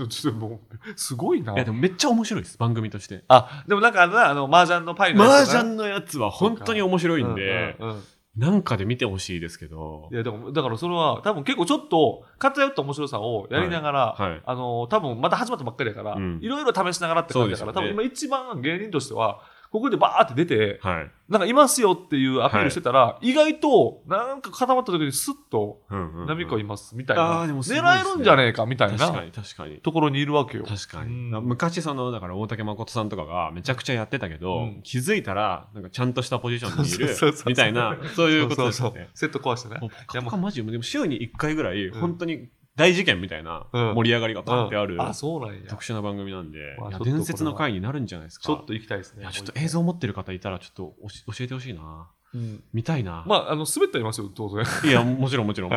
[0.08, 0.58] ちょっともう、
[0.94, 1.54] すごいな。
[1.56, 3.24] や、でもめっちゃ面白いです、番組として。
[3.26, 8.02] あ、でもなんかあのな、あの、麻雀のパイの麻やつだな雀のやつは本当に面白いんで、うんうんうん
[8.36, 10.14] なんかで見てほしいですけどい。
[10.14, 21.10] や、でも、だからそれは、多分結構ちょっと、偏った面白さをやりながら、はいはいあの、多分まだ始まったばっかりやから、うんいろいろ試しながらって感じだから、ね多分今一番芸人としては、ここでバーって出て、はい。
[21.28, 29.76] なんかいますよっていうアピールしてたら、意外と、なんか固まった時にスッと、うんうんうんナミコいますみたいあな、ーでもすごいですね狙えるんじゃねえかみたいな確かに確かに。
[29.78, 30.64] ところにいるわけよ。
[30.64, 31.14] 確かに。
[31.30, 37.14] うん昔その、だから大竹誠さんとかがめちゃくちゃやってたけど、うん気づいたら、なんかちゃんとしたポジションにいる、
[37.46, 39.08] みたいな、そういうことですそうそう。
[39.14, 39.76] セット壊してね。
[39.76, 42.48] いやもうポカポカマジでも週に1回ぐらい、うん本当に
[42.80, 45.68] 大事件みたいなうん盛り上がりがパンってある、うんあ、そうなんや。
[45.68, 48.46] 特殊な番組なんで、伝説の回になるんじゃないですか。
[48.46, 49.28] ちょっと行きたいですね。
[49.30, 50.94] ちょっと映像持ってる方いたら、ちょっと
[51.26, 52.08] 教えてほしいな。
[52.32, 53.24] うん見たいな。
[53.26, 54.64] まあ、あの、滑ってはいますよ、当然。
[54.88, 55.76] いや、もちろんもちろんも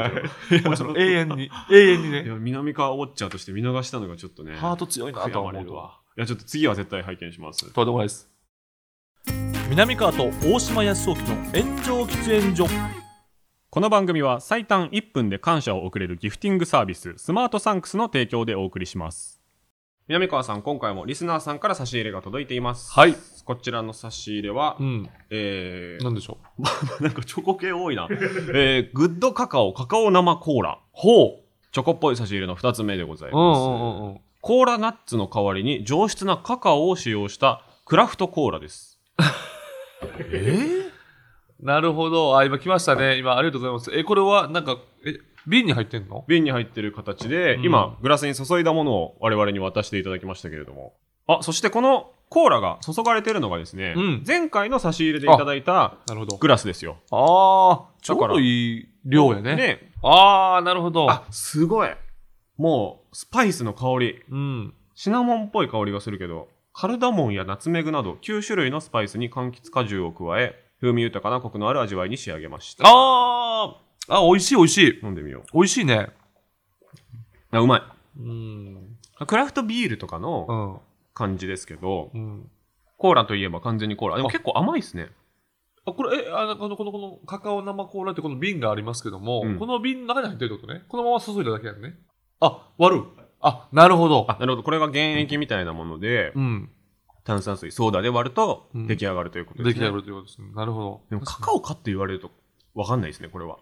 [0.76, 0.98] ちろん。
[0.98, 2.24] 永遠に、永遠にね。
[2.24, 4.56] いや、南川ウォッチャーとして見逃したのがちょっとね。
[4.56, 6.00] ハート強いなと思うわ。
[6.16, 7.74] いや、ちょっと次は絶対拝見します。
[7.74, 8.30] とんでもないです。
[9.70, 13.03] 南川と大島康雄の炎上喫煙所。
[13.74, 19.42] この番組は最短1分で感謝を送れるギフティングサービス、スマートサンクスの提供でお送りします。
[20.08, 22.94] 南川さん、今回もリスナーさんから差し入れが届いています。
[22.94, 23.16] はい。
[23.46, 25.10] こちらの差し入れは、うん。
[25.32, 26.38] えー、なんでしょ
[27.02, 27.02] う？
[27.02, 28.08] なんかチョコ系多いな。
[28.12, 30.80] えー、グッドカカオカカオ生コーラ。
[30.92, 31.40] ほ
[31.72, 33.60] チョコっぽい差し入れの2つ目でございます。
[33.60, 33.62] う。
[33.64, 34.22] うんうんうんうん。
[34.42, 39.00] コーラナッツの代わりに上質なカカオを使用したクラフトコーラです。
[40.32, 40.82] え
[41.63, 42.38] なるほど。
[42.38, 43.17] あ、今来ましたね。
[43.17, 43.91] 今、ありがとうございます。
[43.97, 46.23] え、これは、なんか、え、瓶に入ってんの？
[46.28, 50.93] 瓶に入ってる形で、うん今、グラスに注いだものを我々に渡していただきましたけれども。
[51.28, 55.97] あ、そしてこのコーラが注がれてるのがですね、うん前回の差し入れでいただいた。
[56.39, 56.97] グラスですよ。
[57.12, 59.56] ああ、ちょうどいい量やね。
[59.56, 59.91] ね。
[60.02, 61.10] ああ、なるほど。
[61.10, 61.89] あ、すごい。
[62.58, 64.23] もう、スパイスの香り。
[64.30, 64.73] うん。
[64.95, 72.84] シナモンっぽい香りがするけど、カルダモンやナツメグなど9種類のスパイスに柑橘果汁を加え、風味豊かなコクのある味わいに仕上げました。
[72.86, 75.00] ああ、あ、美味しい美味しい。
[75.02, 76.10] 飲んでみよ美味しいね。
[77.54, 77.58] う。
[77.58, 77.82] あ、うまい。
[78.19, 78.98] うん。
[79.26, 80.80] クラフトビールとかうのん。
[81.13, 82.52] 感じですけど、うん。
[82.98, 84.17] コーラといえば完全にコーラ。
[84.17, 85.08] でもあ結構甘いですね。
[85.86, 90.82] あ、これ、え、あの、この、この、この、カカオ生コーラってこの瓶がありますけども、うんこの瓶の中に入ってるってことね。
[90.89, 91.96] このまま注いだだけやんね。
[92.41, 93.04] あ、割る。
[93.39, 94.26] あ、なるほど。
[94.30, 94.63] あ、なるほど。
[94.63, 96.69] これが原液みたいなもので、うん。
[97.24, 99.74] 炭酸水、ソーダで割るとうん出来上がるということですね。
[99.74, 100.48] 出来上がるということですね。
[100.54, 101.02] なるほど。
[101.10, 102.32] でもカカオかって言われると
[102.76, 103.58] わかんないですね、これは。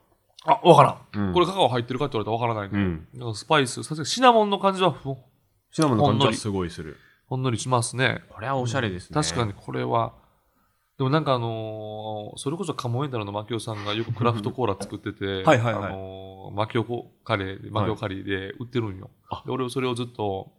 [0.45, 1.28] あ、わからん。
[1.28, 3.08] うんこれカカオ入ってるかって言われたらわからないね。
[3.13, 3.19] うん。
[3.19, 5.17] なんかスパイス、さすがにシナモンの感じはほ
[5.71, 6.97] シナモンの感じはすごいする。
[7.28, 8.24] ほんのりしますね。
[8.30, 9.21] これはおしゃれですね。
[9.21, 9.54] 確かに。
[9.54, 10.13] これは、
[10.97, 19.10] でもなんかあのーそれこそカモエンタルのマキオさんがよくクラフトコーラ作ってて、はいはいはいあのーマキオコカレー、マキオカリーで売ってるんよ。
[19.30, 20.52] あで俺はそれをずっと、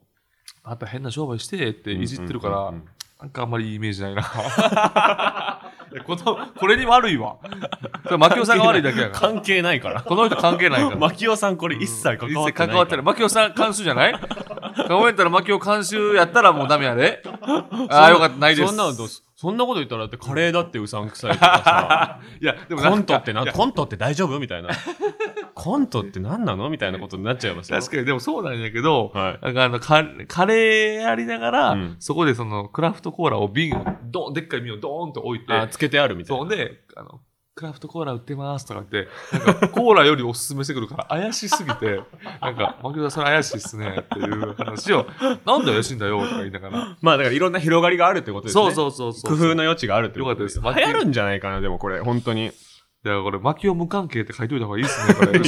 [0.64, 2.88] あんた変な商売してっていじってるから、うんうんうんうん
[3.22, 4.22] なんかあんまりいいイメージないな。
[6.06, 7.36] このこれに悪いわ。
[8.04, 9.32] それマキオさんが悪いだけやから。
[9.34, 10.02] 関係ないから。
[10.02, 10.96] この人関係ないから。
[10.96, 12.52] マキオさんこれ一切関わってない。
[12.52, 13.04] 関わってない。
[13.04, 14.14] マキオさん監修じゃない？
[14.88, 17.22] カモエンタルマキオ監修やったらもうダメやで。
[17.90, 18.68] ああ、よかった、ないです。
[18.68, 24.38] そんなのどうすそんなこと言ったらだってカレーだってうさんくさいとかいや、でもコントってな、コントって大丈夫？
[24.40, 24.70] みたいな。
[25.54, 26.70] コントって何なの？
[26.70, 27.78] みたいなことになっちゃいますよ。
[27.78, 36.42] 確かに、でもそうなんやけど、はいなんかあのカ、カレーやりながら、うんそこでそのクラフトコーラを瓶を、ドン、でっかい瓶をドーンと置いて、あ、つけてあるみたいな。
[36.42, 37.20] そうで、あの、
[37.54, 39.10] クラフトコーラ売ってますとか言って、
[39.46, 42.00] なんかコーラよりおすすめしてくるから怪しすぎて、
[42.40, 45.06] なんか、マキオさんそれ怪しいっすねっていう話を、
[45.44, 46.96] なんで怪しいんだよとか言いながら。
[47.02, 48.64] まあだからいろんな広がりがあるってことですね。
[48.64, 49.36] そうそうそうそう。
[49.36, 52.52] 工夫の余地があるってことよかったです流行るんじゃないかな、でもこれ、本当に。
[53.04, 55.42] いや、これ、マキオ無関係って書いといた方がいいっすね、これ。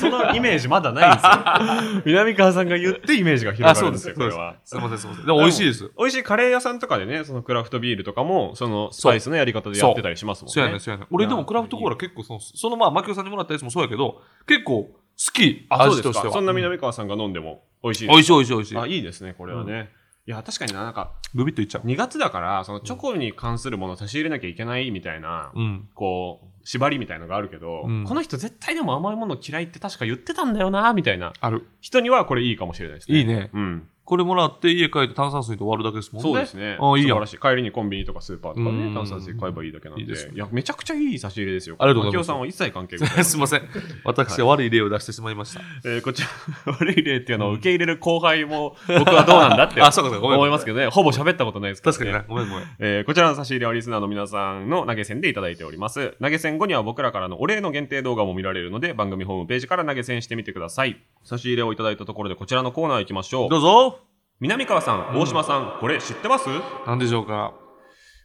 [0.00, 2.02] そのイメージまだないんですよ。
[2.06, 4.56] 南川さんが言ってイメージが広がるんですよ、これは。
[4.64, 5.26] すいません、すいません。
[5.26, 5.92] でも美味しいです。
[5.98, 10.52] 美味しいカレー屋さんとかでね、そのクラフトビールとかも、そのスパイスのやり方でやってたりしますもんね。
[10.54, 11.06] そうやね、そうやね。
[11.10, 14.92] 俺でもクラフトコーラ結構その、そのまあ、マキオさんにもらったやつもそうやけど、結構好
[15.34, 16.32] き、あ、そうです味としては。
[16.32, 16.32] か。
[16.32, 18.78] そんなうん南川さんが飲んでも美味しい美味しい美味しい美味しい。
[18.78, 19.90] あ、いいですね、これはね。
[20.26, 21.86] いや、確かにな、なんか、グビッといっちゃう。
[21.86, 25.88] 2月だから、そのチョコに関するものを差し入れなきゃいけないみたいな、うん。
[25.94, 31.66] こう、縛りみたいのがあるけど、うんこの人絶対でも甘いもの嫌いって確か言ってたんだよな、みたいなある。
[31.80, 33.18] 人にはこれいいかもしれないですね。
[33.18, 33.50] いいね。
[33.52, 33.88] うん。
[34.10, 36.30] これもらって家帰って炭酸水と割るだけですもんね。
[36.30, 36.76] そうですね。
[36.80, 37.26] あ、いいやん素晴ら。
[37.28, 37.38] しい。
[37.38, 40.02] 帰りにコンビニとかスーパーとかうんね、炭酸水買えばいいだけなんで。
[40.02, 41.76] いいいですねや、めちゃくちゃいい差し入れですよ。
[41.78, 43.62] ありがとうございますさんは一切関係ございすいません。
[44.04, 45.60] 私は悪い例を出してしまいました。
[45.84, 46.28] えーこちら、
[46.72, 51.98] 悪い例っていうのを受け入れる後輩も、僕はどうなんだって あそうかそうか思いますけどね、ほぼ喋ったことないですから、ね。
[51.98, 52.34] 確かにな。
[52.34, 52.66] ごめんごめん。
[52.80, 56.16] えーこちらの差し入れはリスナーの皆さんの投げ銭でいただいております。
[56.20, 61.00] 投げ銭後には僕らからのお礼の限定動画も見られるので、番組ホームページから投げ銭してみてください。
[61.22, 63.48] 差し入れをいただいたところで、こちらのコーナー行きましょう。
[63.48, 63.99] どうぞ。
[64.42, 66.46] 南川さん、大島さん、これ知ってます？
[66.86, 67.52] 何でしょうか？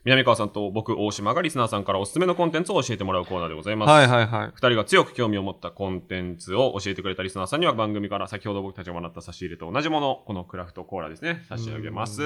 [0.06, 3.90] 南川さんと僕、大島がリスナーさんからおすすめのコンテンツを教えてもらうコーナーでございます。
[3.90, 4.50] はいはいはい。
[4.54, 12.22] 二人が強く興味を持ったコンテンツを教えてくれたリスナーさんには番組から先ほど僕たちがもらった差し入れと同じもの、このクラフトコーラですね、差し上げます。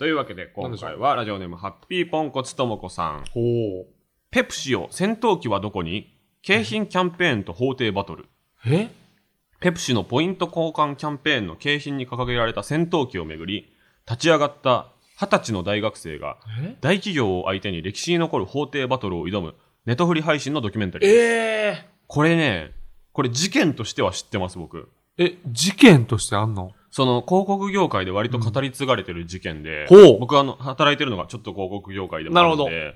[0.00, 3.24] というわけで、今回はラジオネームハッピーポンコツともこさん。
[3.30, 3.86] ほう。
[4.32, 6.12] ペプシオ戦闘機はどこに？
[6.42, 8.24] 景品キャンペーンと法廷バトル。
[8.66, 8.88] え？
[9.60, 13.72] ペプシのポイント交換キャンペーンの景品に掲げられた戦闘機をめぐり、
[14.08, 16.76] 立ち上がった二十歳の大学生がえ？
[16.80, 19.54] 大企業を相手に歴史に残る法廷バトルを挑む
[19.86, 21.10] ネットフリ配信のドキュメンタリー。
[21.10, 22.72] えこれね、
[23.12, 24.90] これ事件としては知ってます、僕。
[25.16, 26.72] え、事件としてあんの？
[26.90, 30.20] その広告業界で割と語り継がれてる事件で、ほう。
[30.20, 32.94] 僕はあの働いてるのがちょっと広告業界でもあるので、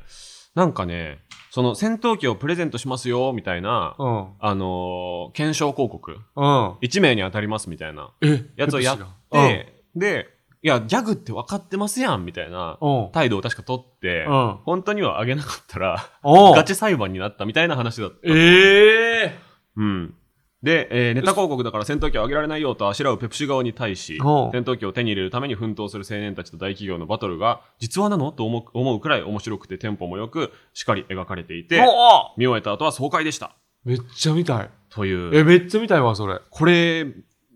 [0.60, 1.20] なんかね、
[1.50, 4.26] その戦闘機をプレゼントしますよ、みたいな、うん。
[4.38, 6.70] あのー検証広告、うん。
[6.82, 8.44] 1名に当たりますみたいなえ？
[8.56, 10.26] やつをやっペプシがて、で、
[10.62, 13.04] いや、ギャグって分かってますやん、みたいなうん。
[13.04, 13.12] うん。
[13.12, 14.58] 態度を確か取って、うん。
[14.66, 18.16] 本当にはあげなかったら、ガチ裁判になったみたいな話だった。
[18.24, 19.38] ええ
[19.76, 20.14] うん。
[20.62, 28.30] で、えーネタ広告だから戦闘機を上げられないよとあしらうペプシ側に対し、戦闘機を手に入れるために奮闘する青年たちと大企業のバトルが、実話なの？
[28.30, 33.56] と思う思うくらい面白くてテンポも良く、しっかり描かれていて、お見終えた後は爽快でした。
[33.84, 34.70] めっちゃ見たい。
[34.90, 35.34] という。
[35.34, 36.38] え、めっちゃ見たいわ、それ。
[36.50, 37.06] これ、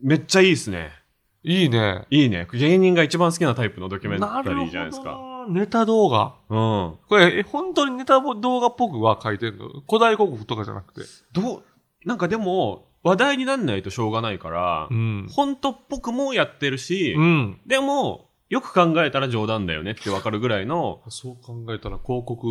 [0.02, 0.90] めっちゃいいですね。
[1.42, 2.06] いいね。
[2.08, 2.48] いいね。
[2.54, 5.20] 芸人が一番好きなタイプのドキュメンタリーじゃないですか。
[5.46, 5.52] な。
[5.52, 6.36] ネタ動画。
[6.48, 6.96] うん。
[7.06, 9.68] これ、え、本当にネタ動画っぽくは書いてんの？
[9.86, 11.02] 古代広告とかじゃなくて。
[11.34, 11.62] どう、
[12.04, 15.28] なんかでも、話題になんないとしょうがないから、ん。
[15.30, 17.60] 本当っぽくもやってるし、うん。
[17.66, 22.46] でも、よく考えたら冗談だよねってわかるぐらいの、そう考えたら広告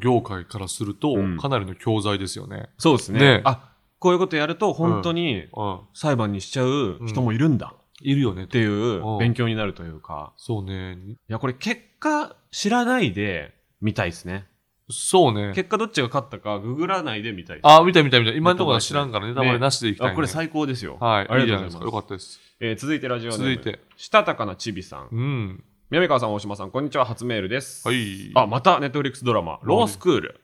[0.00, 2.70] 業界からするとうん、かなりの教材ですよね。
[2.78, 3.18] そうですね。
[3.18, 5.80] ねあ、こういうことやると本当にうん。
[5.94, 8.46] 裁判にしちゃう人もいるんだいるよねっ。
[8.46, 10.96] ていううん勉強になるというか、そうね。
[10.96, 14.46] いや、これ結果知らないで見たいですね。
[14.92, 15.52] そうね。
[15.54, 17.66] 結果どっちが勝ったかググらないで見たいです。
[17.66, 18.32] あ、見た見た見た。
[18.32, 20.12] 今のところは知らんからネタバレなしでいきたい、ね。
[20.12, 20.98] あ、これ最高ですよ。
[21.00, 21.28] はい。
[21.28, 21.50] あり。
[21.50, 21.84] がとうございます。
[21.84, 22.40] よかったです。
[22.60, 23.44] えー続いてラジオネーム。
[23.56, 23.80] 続いて。
[23.96, 25.08] したたかなちびさん。
[25.10, 25.64] うん。
[25.90, 27.04] 南川さん、大島さん、こんにちは。
[27.04, 27.86] 初メールです。
[27.86, 28.30] はい。
[28.34, 30.40] あ、また、ネットフリックスドラマ、ロースクール。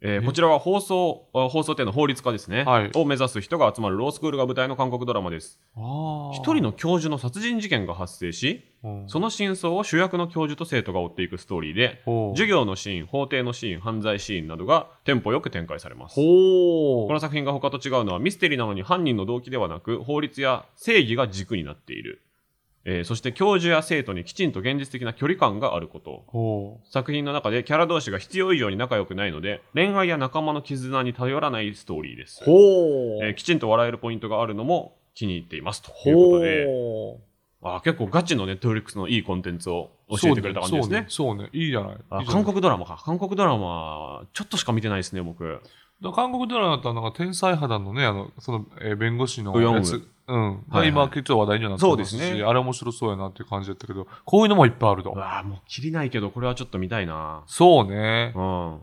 [0.00, 2.90] えーえこちらは放送、あ放送店の法律家ですね、はい。
[2.94, 5.58] を目指す人が集まるロースクールが舞台の韓国ドラマです。
[5.76, 16.14] あ一人の教授の殺人事件が発生し、のその真相を主役の教授と生徒が追っていくストーリーで、授業のシーン、法廷のシーン、犯罪シーンなどがテンポよく展開されます。
[16.14, 22.22] ほこの作品が他と違うのはミステリーなのに犯人の動機ではなく法律や正義が軸になっている、
[22.90, 26.24] えーそして教授や生徒にきちんと現実的な距離感があること。
[26.26, 35.82] ほ作品の中でキャラ同士が必要以上に仲良くないので恋愛や仲間の絆に頼らないストーリーです、えーきちんと笑えるポイントがあるのも気に入っています。
[35.82, 36.64] ということで。
[36.66, 37.20] ほ
[37.60, 41.06] あー結構ガチのネットフリックスのいいコンテンツを教えてくれた感じですね。
[41.08, 41.40] そうね。
[41.40, 41.50] そうね。
[41.52, 42.26] いいじゃない。
[42.26, 43.02] 韓国ドラマか。
[43.04, 45.60] 韓国ドラマちょっとしか見てないですね僕。
[46.14, 50.06] 韓国ドラマだったら、なんか天才肌のね、あの、その、えー弁護士のやつ。
[50.28, 50.44] うん。
[50.46, 55.18] はいはい今、結構話題にはなってそうまし、ですすねあれ面白そうやなっていう感じだったけど、こういうのもいっぱいあるとう。
[55.18, 58.32] わーもう切りないけどこれはちょっと見たいなそうね。
[58.36, 58.80] うん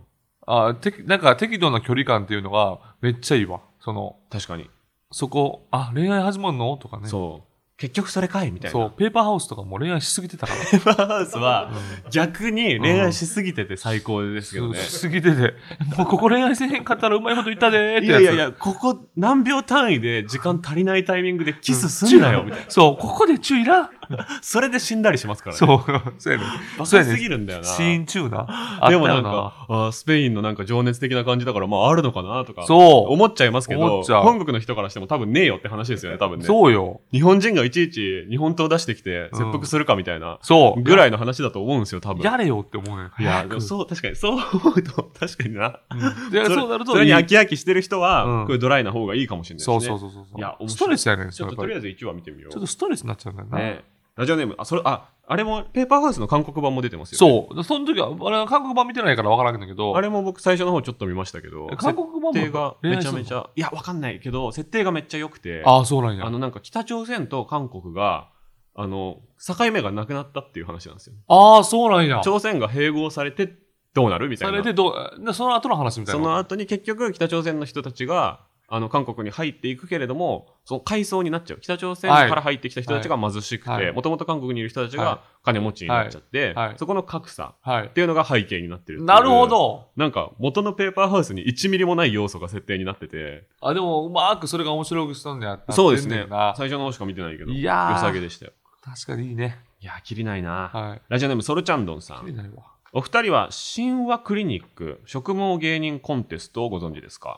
[0.47, 3.61] あてなんか適度な距離感っていうのがめっちゃいいわ。
[3.79, 4.69] その、確かに
[5.11, 6.77] そこ、あ、恋愛始まるの？
[6.77, 7.07] とかね。
[7.07, 7.54] そう。
[7.77, 8.71] 結局それかいみたいな。
[8.71, 10.59] そう、ペーパーハウスとかも恋愛しすぎてたから。
[10.61, 11.71] ペーパーハウスは
[12.09, 14.79] 逆に恋愛しすぎてて最高ですけどね。
[14.79, 15.53] しすぎてて、
[15.97, 18.21] もうここ恋愛せえへんかったらうまいこと言ったでーってやつ。
[18.21, 22.65] いやいやいや、ここ何秒単位で時間足りないタイミングでキスすんなよ、みたいな。
[22.69, 23.89] そう、ここで注意いらん。
[24.41, 25.57] それで死んだりしますからね。
[25.57, 25.79] そう、
[26.17, 26.45] そうやね。
[26.77, 27.65] バカすぎるんだよな。
[27.65, 28.45] シーン中な。
[28.81, 33.13] あでもなんか、あースペインのなんか情熱的な感じだから、まああるのかなとか、そう。
[33.13, 36.45] 思っちゃいますけど、本国の人からしても多分ねえよって話ですよね、多分ね。
[36.45, 37.01] そうよ。
[37.11, 40.81] 日本人がいちいち日本刀出してきて切腹するかみたいなそう。
[40.81, 42.23] ぐらいの話だと思うんですよ、多分。
[42.23, 43.09] やれよって思うね。
[43.19, 45.79] いや、でもそう、確かに、そう思うと、 確かにな。
[45.91, 49.79] うんでそうなるとそれにいい飽き飽きしてる人は、うんこれドライな方がいいかもしれないですね。
[49.79, 50.37] そうそうそうそう。
[50.37, 52.51] いやストレスやねん、ちょっととりあええず1話見てみよう。
[52.51, 53.57] ちょっとストレスになっちゃうんだよな。
[53.57, 53.83] ね
[54.15, 57.47] ラジオネーム、あ、それ、あ、あれも、ペーパーハウスの韓国版も出てますよ、ね。
[57.51, 57.63] そう。
[57.63, 63.37] その時は、あれは韓国版見てないから分からんけど、あれも僕最初の方ちょっと見ましたけど、え韓国版も設定がめちゃめちゃ。
[63.39, 66.25] ゃ、いや、わかんないけど、設定がめっちゃ良くて、ああ、そうなんや。
[66.25, 68.29] あの、なんか北朝鮮と韓国が、
[68.73, 71.15] あの、境目がなくなったっていう話なんですよ。
[71.27, 72.21] ああ、そうなんや。
[72.23, 73.53] 朝鮮が併合されて
[73.93, 74.51] どうなるみたいな。
[74.51, 76.21] それでどう、でその後の話みたいな。
[76.21, 81.59] その後に結局北朝鮮の人たちが、あの、韓国に入っていくけれども、その階層になっちゃう。
[81.59, 87.89] 北朝鮮から入ってきた人たちが貧しくて、はいもともと韓国にいる人たちはが金持ちになっちゃって、はいはいそこの格差はいっ。
[87.89, 89.47] ていうのが背景になってるなるほ。
[89.47, 89.89] ど。
[89.95, 95.59] なんか、元のペーパーハウスに1ミリもない要素が設定になってて、あ、でも、うまくそれが面白くしたんだよ。
[95.69, 96.25] そうですね
[96.57, 98.53] 最初の方しか見てないけど、いやさげでしたよ。
[98.83, 99.59] 確かにいいね。
[99.81, 100.69] いやー、きりないな。
[100.73, 101.01] はい。
[101.09, 102.25] ラジオネームソルチャンドンさん。
[102.25, 102.74] 気になるわ。
[102.97, 107.37] お二人は神話クリニック植毛芸人コンテストをご存知ですか？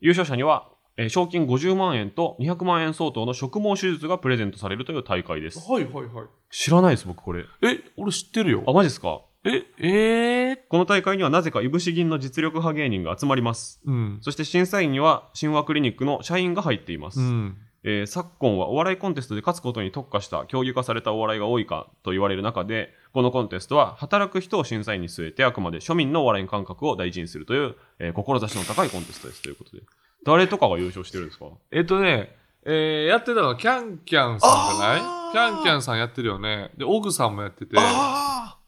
[0.00, 5.58] 優勝者には、えー賞金50万円と200万円相当の植毛手術がプレゼントされるという大会です。
[5.70, 6.26] はいはいはい。
[6.50, 7.44] 知らないです、僕これ。
[7.62, 8.72] え、俺知ってるよあ、。
[8.72, 9.20] マジですか？
[9.44, 13.82] え、えー、この大会にはなぜかいぶし銀の実力派芸人が集まります。
[13.84, 14.18] うん。
[14.22, 17.20] そして審査員には神話クリニックの社員が入っています。
[17.20, 17.56] うん。
[17.90, 29.82] えー昨今はお笑いコンテストで勝つことに特化した競技化されたお笑いが多いかと言われる中でこのコンテストは働く人を審査員に据えてあくまで庶民のお笑い感覚を大事にするという、えー志の高いコンテストですということで。
[30.26, 31.46] 誰とかが優勝してるんですか？
[31.70, 35.00] えっとね、えー、やってたのはキャンキャンさんじゃない？
[35.32, 36.72] キャンキャンさんやってるよね。
[36.76, 37.74] で、オグさんもやってて。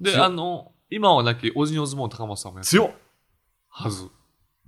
[0.00, 2.92] で、あの、今はなきオジンオズボーン高松さんもやってる強っ。
[3.68, 4.08] はず。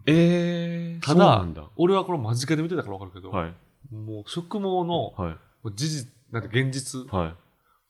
[0.04, 1.70] えー、ただそうなんだ。
[1.76, 3.54] 俺はこれ間近で見てたから分かるけど、はい
[3.90, 5.36] もう植毛のはい。
[5.74, 7.34] 事実、なんて現実、は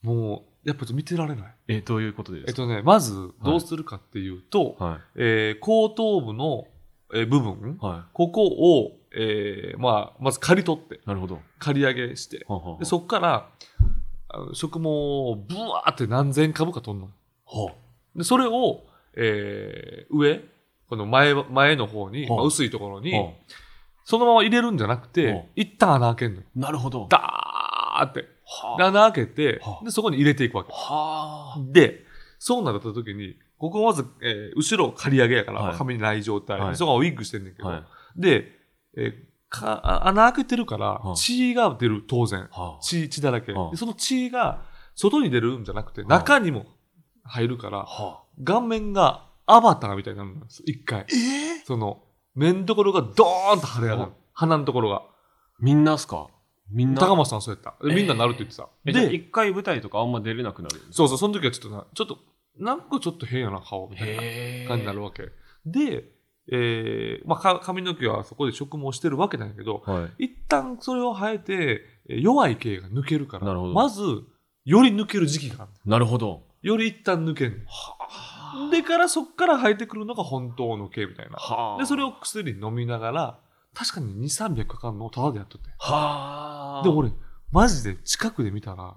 [0.03, 0.07] い。
[0.07, 1.55] もう、やっぱ見てられない。
[1.69, 2.51] えー、どういうことですか？
[2.51, 6.67] えっとね、まずどうするかっていうと、はえー後頭部の、
[7.15, 7.85] えー部分、い。
[7.85, 11.41] はここを、えーまあ、まず刈り取って、いなるほど。
[11.59, 12.79] 刈り上げして、はあはあはあ。
[12.79, 13.49] でそこから、
[14.55, 17.11] 植毛をブワーって何千株か取んの。
[17.47, 17.75] は
[18.17, 20.41] で、それを、えー上、
[20.89, 22.37] この前、前の方に、はあ。
[22.37, 23.19] まあ薄いところに、あ。
[23.19, 23.31] は
[24.05, 27.07] そのまま入れるんじゃなくはてあ、一旦穴開けんのなるほど。
[27.09, 28.27] ダーって。
[28.79, 29.85] 穴開けては、あ。
[29.85, 30.71] で、そこに入れていくわけ。
[30.73, 32.05] はで、
[32.39, 35.77] そうなった時に、ここまず、えー後ろ刈り上げやから、はい。
[35.77, 36.77] 髪ない状態、はい。
[36.77, 37.85] そこはウィッグしてんねんけど、はい。
[38.17, 38.49] で、
[38.97, 41.15] えーかあ穴開けてるからは、あ。
[41.15, 42.49] 血が出る、当然。
[42.51, 42.79] はあ。
[42.81, 43.53] 血、血だらけ。
[43.75, 44.63] その血が、
[44.95, 46.05] 外に出るんじゃなくて、あ。
[46.05, 46.67] 中にも
[47.23, 48.23] 入るから、はあ。
[48.45, 51.01] 顔面がアバターみたいになるんです、一回。
[51.11, 52.03] えー、その、
[52.35, 54.13] 目のところがドーンと腫れ上がる。
[54.33, 55.03] 鼻のところが。
[55.61, 56.29] みんなっすか？
[56.71, 57.01] みんな？
[57.01, 57.87] 高松さんそうやった。
[57.87, 58.69] でみんななるって言ってた。
[58.87, 62.19] えじゃあで、一回舞台とかあんま出れなくなるそうそう、その時はちょっとな、ちょっと、
[62.59, 65.25] なんかちょっと変やな顔みたいなへ感じになるわけ。
[65.67, 66.05] で、
[66.51, 74.03] えーまあか、髪の毛はそこで植毛してるわけなんやけど、はい一旦それを生えて、えー弱い毛が抜けるから、なるほどまず、
[74.65, 75.73] より抜ける時期がある。
[75.85, 77.59] なるほどより一旦抜けんの。
[78.71, 81.37] でからそっから生えてくるのが本当の毛みたいな。
[81.37, 83.39] はで、それを薬飲みながら、
[83.75, 85.71] 確かに2、300かかんのをタダでやっとって。
[85.79, 87.13] はあで、俺、
[87.51, 88.97] マジで近くで見たら、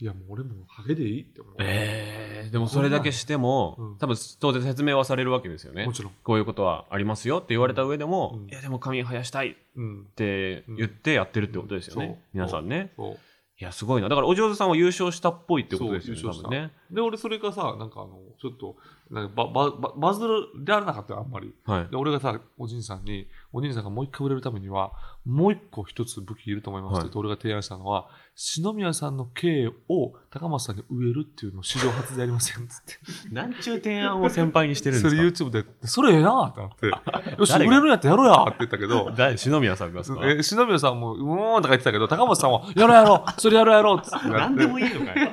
[0.00, 1.54] いやもう俺もハゲでいいって思う。
[1.60, 6.12] えー、でもそれだけしても、うん多分当然説明はされるわけですよねもちろん。
[6.24, 10.06] こういうことはありますよって言われた上でも、うんいやでも髪生やしたいっうん。
[10.16, 13.18] て言ってやってるってことですよね、皆さんねそう。
[13.60, 14.08] いやすごいな。
[14.08, 16.72] だからお上手さんは優勝したっぽいってことですよねね。
[16.90, 18.76] で、俺それがさ、なんかあの、ちょっと、
[19.10, 20.26] なんかババババズ
[20.64, 21.54] られなかったよ、あんまり。
[21.64, 21.88] はい。
[21.88, 24.92] で、俺がさ、おじいさんに、おじいさんがもう一回売れるためには、
[25.24, 32.82] もう一個一つ武器いると思いますって言って、俺が提案したのは、篠宮さんの毛を高松さんに植えるっていうのを史上初でやりませんっつっ
[33.28, 33.32] て。
[33.32, 39.36] なんちゅう提案を先輩にしてるんそれですか YouTube で、それええなってなって、よし、売れるんやったらやろうやって言ったけど、誰？
[39.36, 40.20] 篠宮さんがですか？
[40.28, 44.28] え篠宮さんも、うーんとか言ってたけど、高松さんは、やろうやろう、それやろうやろうってなって。
[44.30, 45.30] 何でもいいのかよ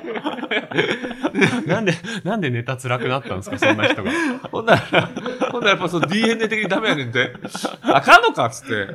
[1.66, 3.58] なんでなんでネタ辛くなったんですか？
[3.58, 4.10] そんな人が
[4.52, 5.10] ほんなら、
[5.50, 7.34] ほんでやっぱその DNA 的にダメやねんて。
[7.82, 8.86] あかんのかっつって。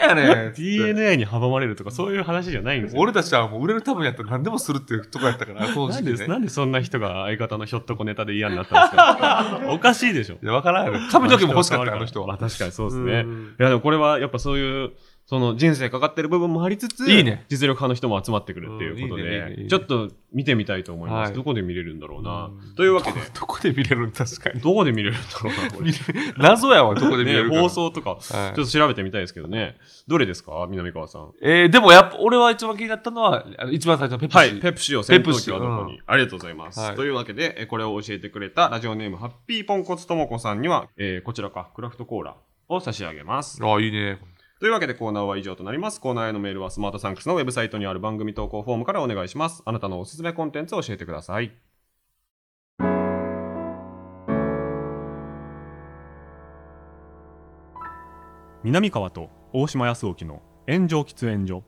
[0.00, 0.52] やねん。
[0.54, 3.00] DNA に阻まれるとかそういう話じゃないんですよ。
[3.02, 6.26] 俺たちはもう売れるためにやったら何でもするっていうとこやったから、 このなんで。
[6.26, 9.60] なんでそんな人が相方のひょっとこネタで嫌になったんですか？
[9.72, 10.34] おかしいでしょ。
[10.42, 10.98] いや、わからんやろ。
[11.10, 12.38] 髪の毛も欲しかったよ、あの人まあは。
[12.38, 13.20] 確かにそうですね。
[13.20, 14.90] うんいやでもこれはやっぱそういう、
[15.26, 21.28] その人生かかってる部分もありつつ、いいね実力派の人も集まってくるっていうことうんいいねいいねいいで、ねちょっと見てみたいと思います。
[21.30, 22.74] はいどこで見れるんだろうなうん。
[22.76, 24.06] というわけで、どこで見れる？
[24.06, 24.60] ん確かに。
[24.60, 25.90] どこで見れるんだろうな、これ。
[26.38, 27.60] 謎やわ、どこで見れねるか。
[27.60, 29.76] 放送とか、はいちょっと調べてみたいですけどね。
[30.06, 31.32] どれですか南川さん？
[31.42, 34.38] えー、でもやっぱ、俺は一番気になったのは、あの一番最初のペプシ。
[34.38, 36.78] はい、ペプシを戦闘機はどこに、ありがとうございます。
[36.78, 42.36] はいというわけで、えこれを教えてくれたラジオネームハッピーポンコツともこさんには、えーこちらか、クラフトコーラ
[42.68, 43.58] を差し上げます。
[43.64, 44.18] ああ、いいね。
[44.58, 46.00] というわけでコーナーは以上となります。
[46.00, 49.62] コーナーへのメールはスマートサンクスのウェブサイトにある番組投稿フォームからお願いします。
[49.66, 51.52] あなたのおすすめコンテンツを教えてください。
[58.64, 61.62] 南川と大島康沖の炎上喫煙所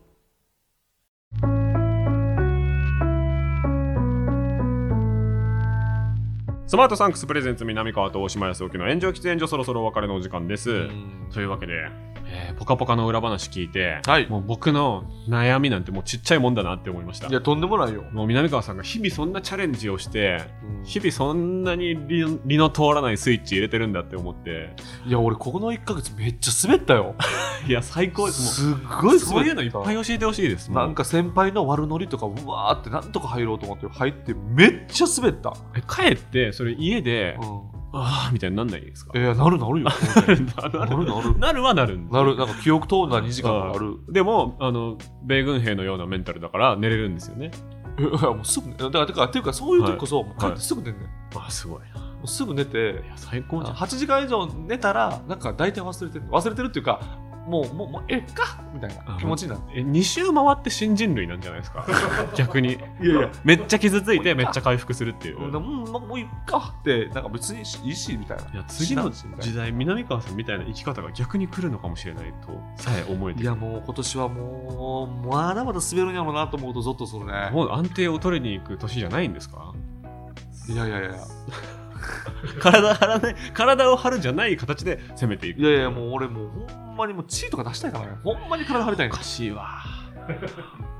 [6.69, 10.71] スマートサンクスプレゼンツ南川と大島康沖の炎上喫煙所そろそろお別れのお時間です。
[10.71, 11.89] うんというわけで、
[12.27, 17.33] えー、ポカポカの裏話聞いて、はいもう僕の悩みなんてもうちっちゃいもんだなって思いましたい。
[17.33, 18.03] や、とんでもないよ。
[18.13, 24.75] もう南川さんが日々そんなチャレンジをして、うん日々そんなに理の理の通らないスイッチ入れてるんだって思って、
[25.07, 27.15] いや、俺、ここの1ヶ月めっちゃ滑ったよ。
[27.67, 28.65] いや、最高です。
[28.65, 29.17] もすっごい滑った。
[29.17, 30.71] うそういうのいっぱい教えてほしいです。
[30.71, 35.53] なんか先輩の悪ノリとか、うわーってなんとか入ろうと思って入って、めっちゃ滑った。
[35.77, 37.59] え帰って、それ家で、うん。
[37.93, 39.17] ああみたいになんないですか？
[39.17, 39.87] いや、なるなるよ。
[40.59, 41.39] なるなるなる。
[41.39, 43.99] なるはなるなる、なんか記憶飛んだ2時間がある。
[44.09, 47.53] でもあの米軍兵のようなメンタルだから寝れるんですよね
[47.97, 51.35] いや、もうすぐね、だから、てか、ていうか、そういう時こそ、もう帰ってすぐ寝んねん。
[51.35, 56.25] もあすごいなすぐ寝て、や最高じゃん8時間以上寝たら、なんか大体忘れてる。
[56.27, 57.01] 忘れてるっていうか、
[57.49, 58.61] もう、もう、もう、ええか？
[58.75, 59.79] みたいな気持ちになって。
[59.79, 61.87] え2周回って新人類なんじゃないですか？
[62.37, 68.45] 逆にいやいや、めっちゃ傷ついてめっちゃ回復するっていううん、もうもういいかって、なんか別にいいし、みたいな。
[68.53, 77.51] いや次の時代南川さんみたいな生き方が逆に来るのかもしれないとさえ思えていや、もう今年はもう、まだまだ滑るんやろうなと思うと、ゾッとするね。
[77.53, 79.73] もう安定を取りに行く年じゃないんですか
[80.69, 81.11] いやいやいや。
[82.61, 88.13] 体張らない体を張るんじゃない形で攻めていくいやいや、もう俺もうほんまにもう地位とか出したいからね。
[88.23, 89.67] ほんまに体張りたいねおかしいわ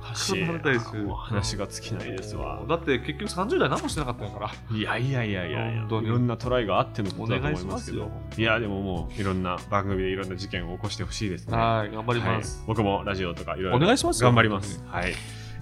[0.01, 4.77] おかしい体張りたいしもう話が尽きないですわだって結局30代何もしてなかったんやから。
[4.77, 12.65] いやいやいやいやいや本当にいろんなトライがあってのことだと思いますけお願いしどますいやでももういろんな番組でいろんな事件を起こしてほしいですねはい、頑張りはいます。
[12.67, 14.83] 僕もラジオとかいろいろお願いしますよ頑張ります。
[14.87, 15.13] はい。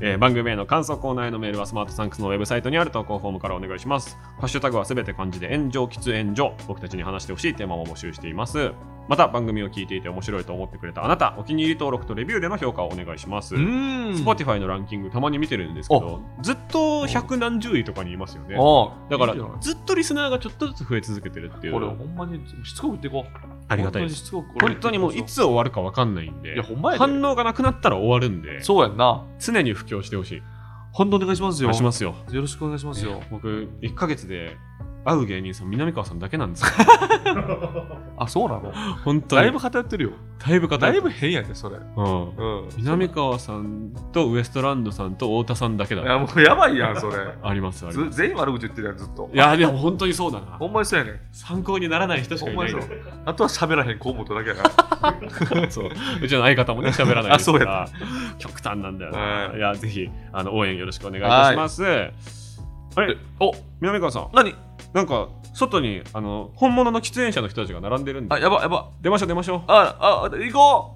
[0.01, 4.19] えー番組への感想コーナーへのメールはスマートサンクスのウェブサイトにある投稿フォームからお願いします。
[4.39, 6.55] ハッシュタグはすべて漢字で炎上喫煙所。
[6.69, 8.73] 僕たちに話してほしいテーマも募集しています。
[9.09, 13.55] また番組を聞いていて面白いと思ってくれたあなた、お気に入り登録とレビューでの評価をお願いします。
[13.55, 14.25] うーん。
[14.25, 18.57] Spotify のランキングたまに見てるんですけど、ずっと百何十位とかにいますよね。
[18.57, 21.73] ああだからずっとリスナーがちょっとずつ増え続けてるっていう。
[21.75, 23.57] これほんまにしつこく言っていこう。
[23.69, 24.31] ありがたいです。
[24.31, 24.45] 本
[24.81, 27.05] 当にもういつ終わるか分かんないんでいや、ほんまやで。
[27.05, 29.25] 反応がなくなったら終わるんでそうやんな。
[29.39, 30.43] 常に布教してほしい
[30.93, 31.69] 本当お願いしますよ。
[31.69, 31.75] よ
[32.33, 33.23] よろしくお願いしますよ。
[33.31, 34.57] 僕1ヶ月で
[35.07, 36.69] 会う芸人さん南川さんだけなんですよ。
[38.19, 38.73] あ、そうなの？
[39.05, 39.43] 本当に。
[39.43, 40.11] だいぶ偏ってるよ。
[40.45, 41.77] だいぶ偏ってだいぶ変やで、それ。
[41.77, 42.31] うん。
[42.37, 42.69] うん。
[42.77, 46.03] 南川さんとウエストランドさんと太田さんだけだ。
[46.03, 47.17] いや、もうやばいやん、それ。
[47.43, 48.17] ありますありずます。
[48.19, 49.31] 全員悪口言ってるやん、ずっと。
[49.33, 50.47] いやでも本当にそうだな。
[50.59, 51.21] ほんまにそうやねん。
[51.31, 52.73] 参考にならない人しかいない。
[52.73, 53.01] ほんまにそう。
[53.27, 55.71] あとは喋らへん河本だけやな。
[55.71, 55.91] そう。
[56.23, 57.89] うちの相方もね喋らないですか あそうら
[58.39, 59.19] 極端なんだよな。
[59.19, 59.57] はい。
[59.59, 61.85] いやぜひあの応援よろしくお願いいたします。
[61.85, 63.17] あれ？
[63.41, 64.29] お南川さん。
[64.33, 64.55] 何？
[64.97, 68.35] なんか外にあの本物の喫煙者の人たちが並んでるんで。
[68.35, 68.93] あ、やば、やば。
[69.03, 69.63] 出ましょう出ましょう。
[69.67, 70.95] あ、あ、行こ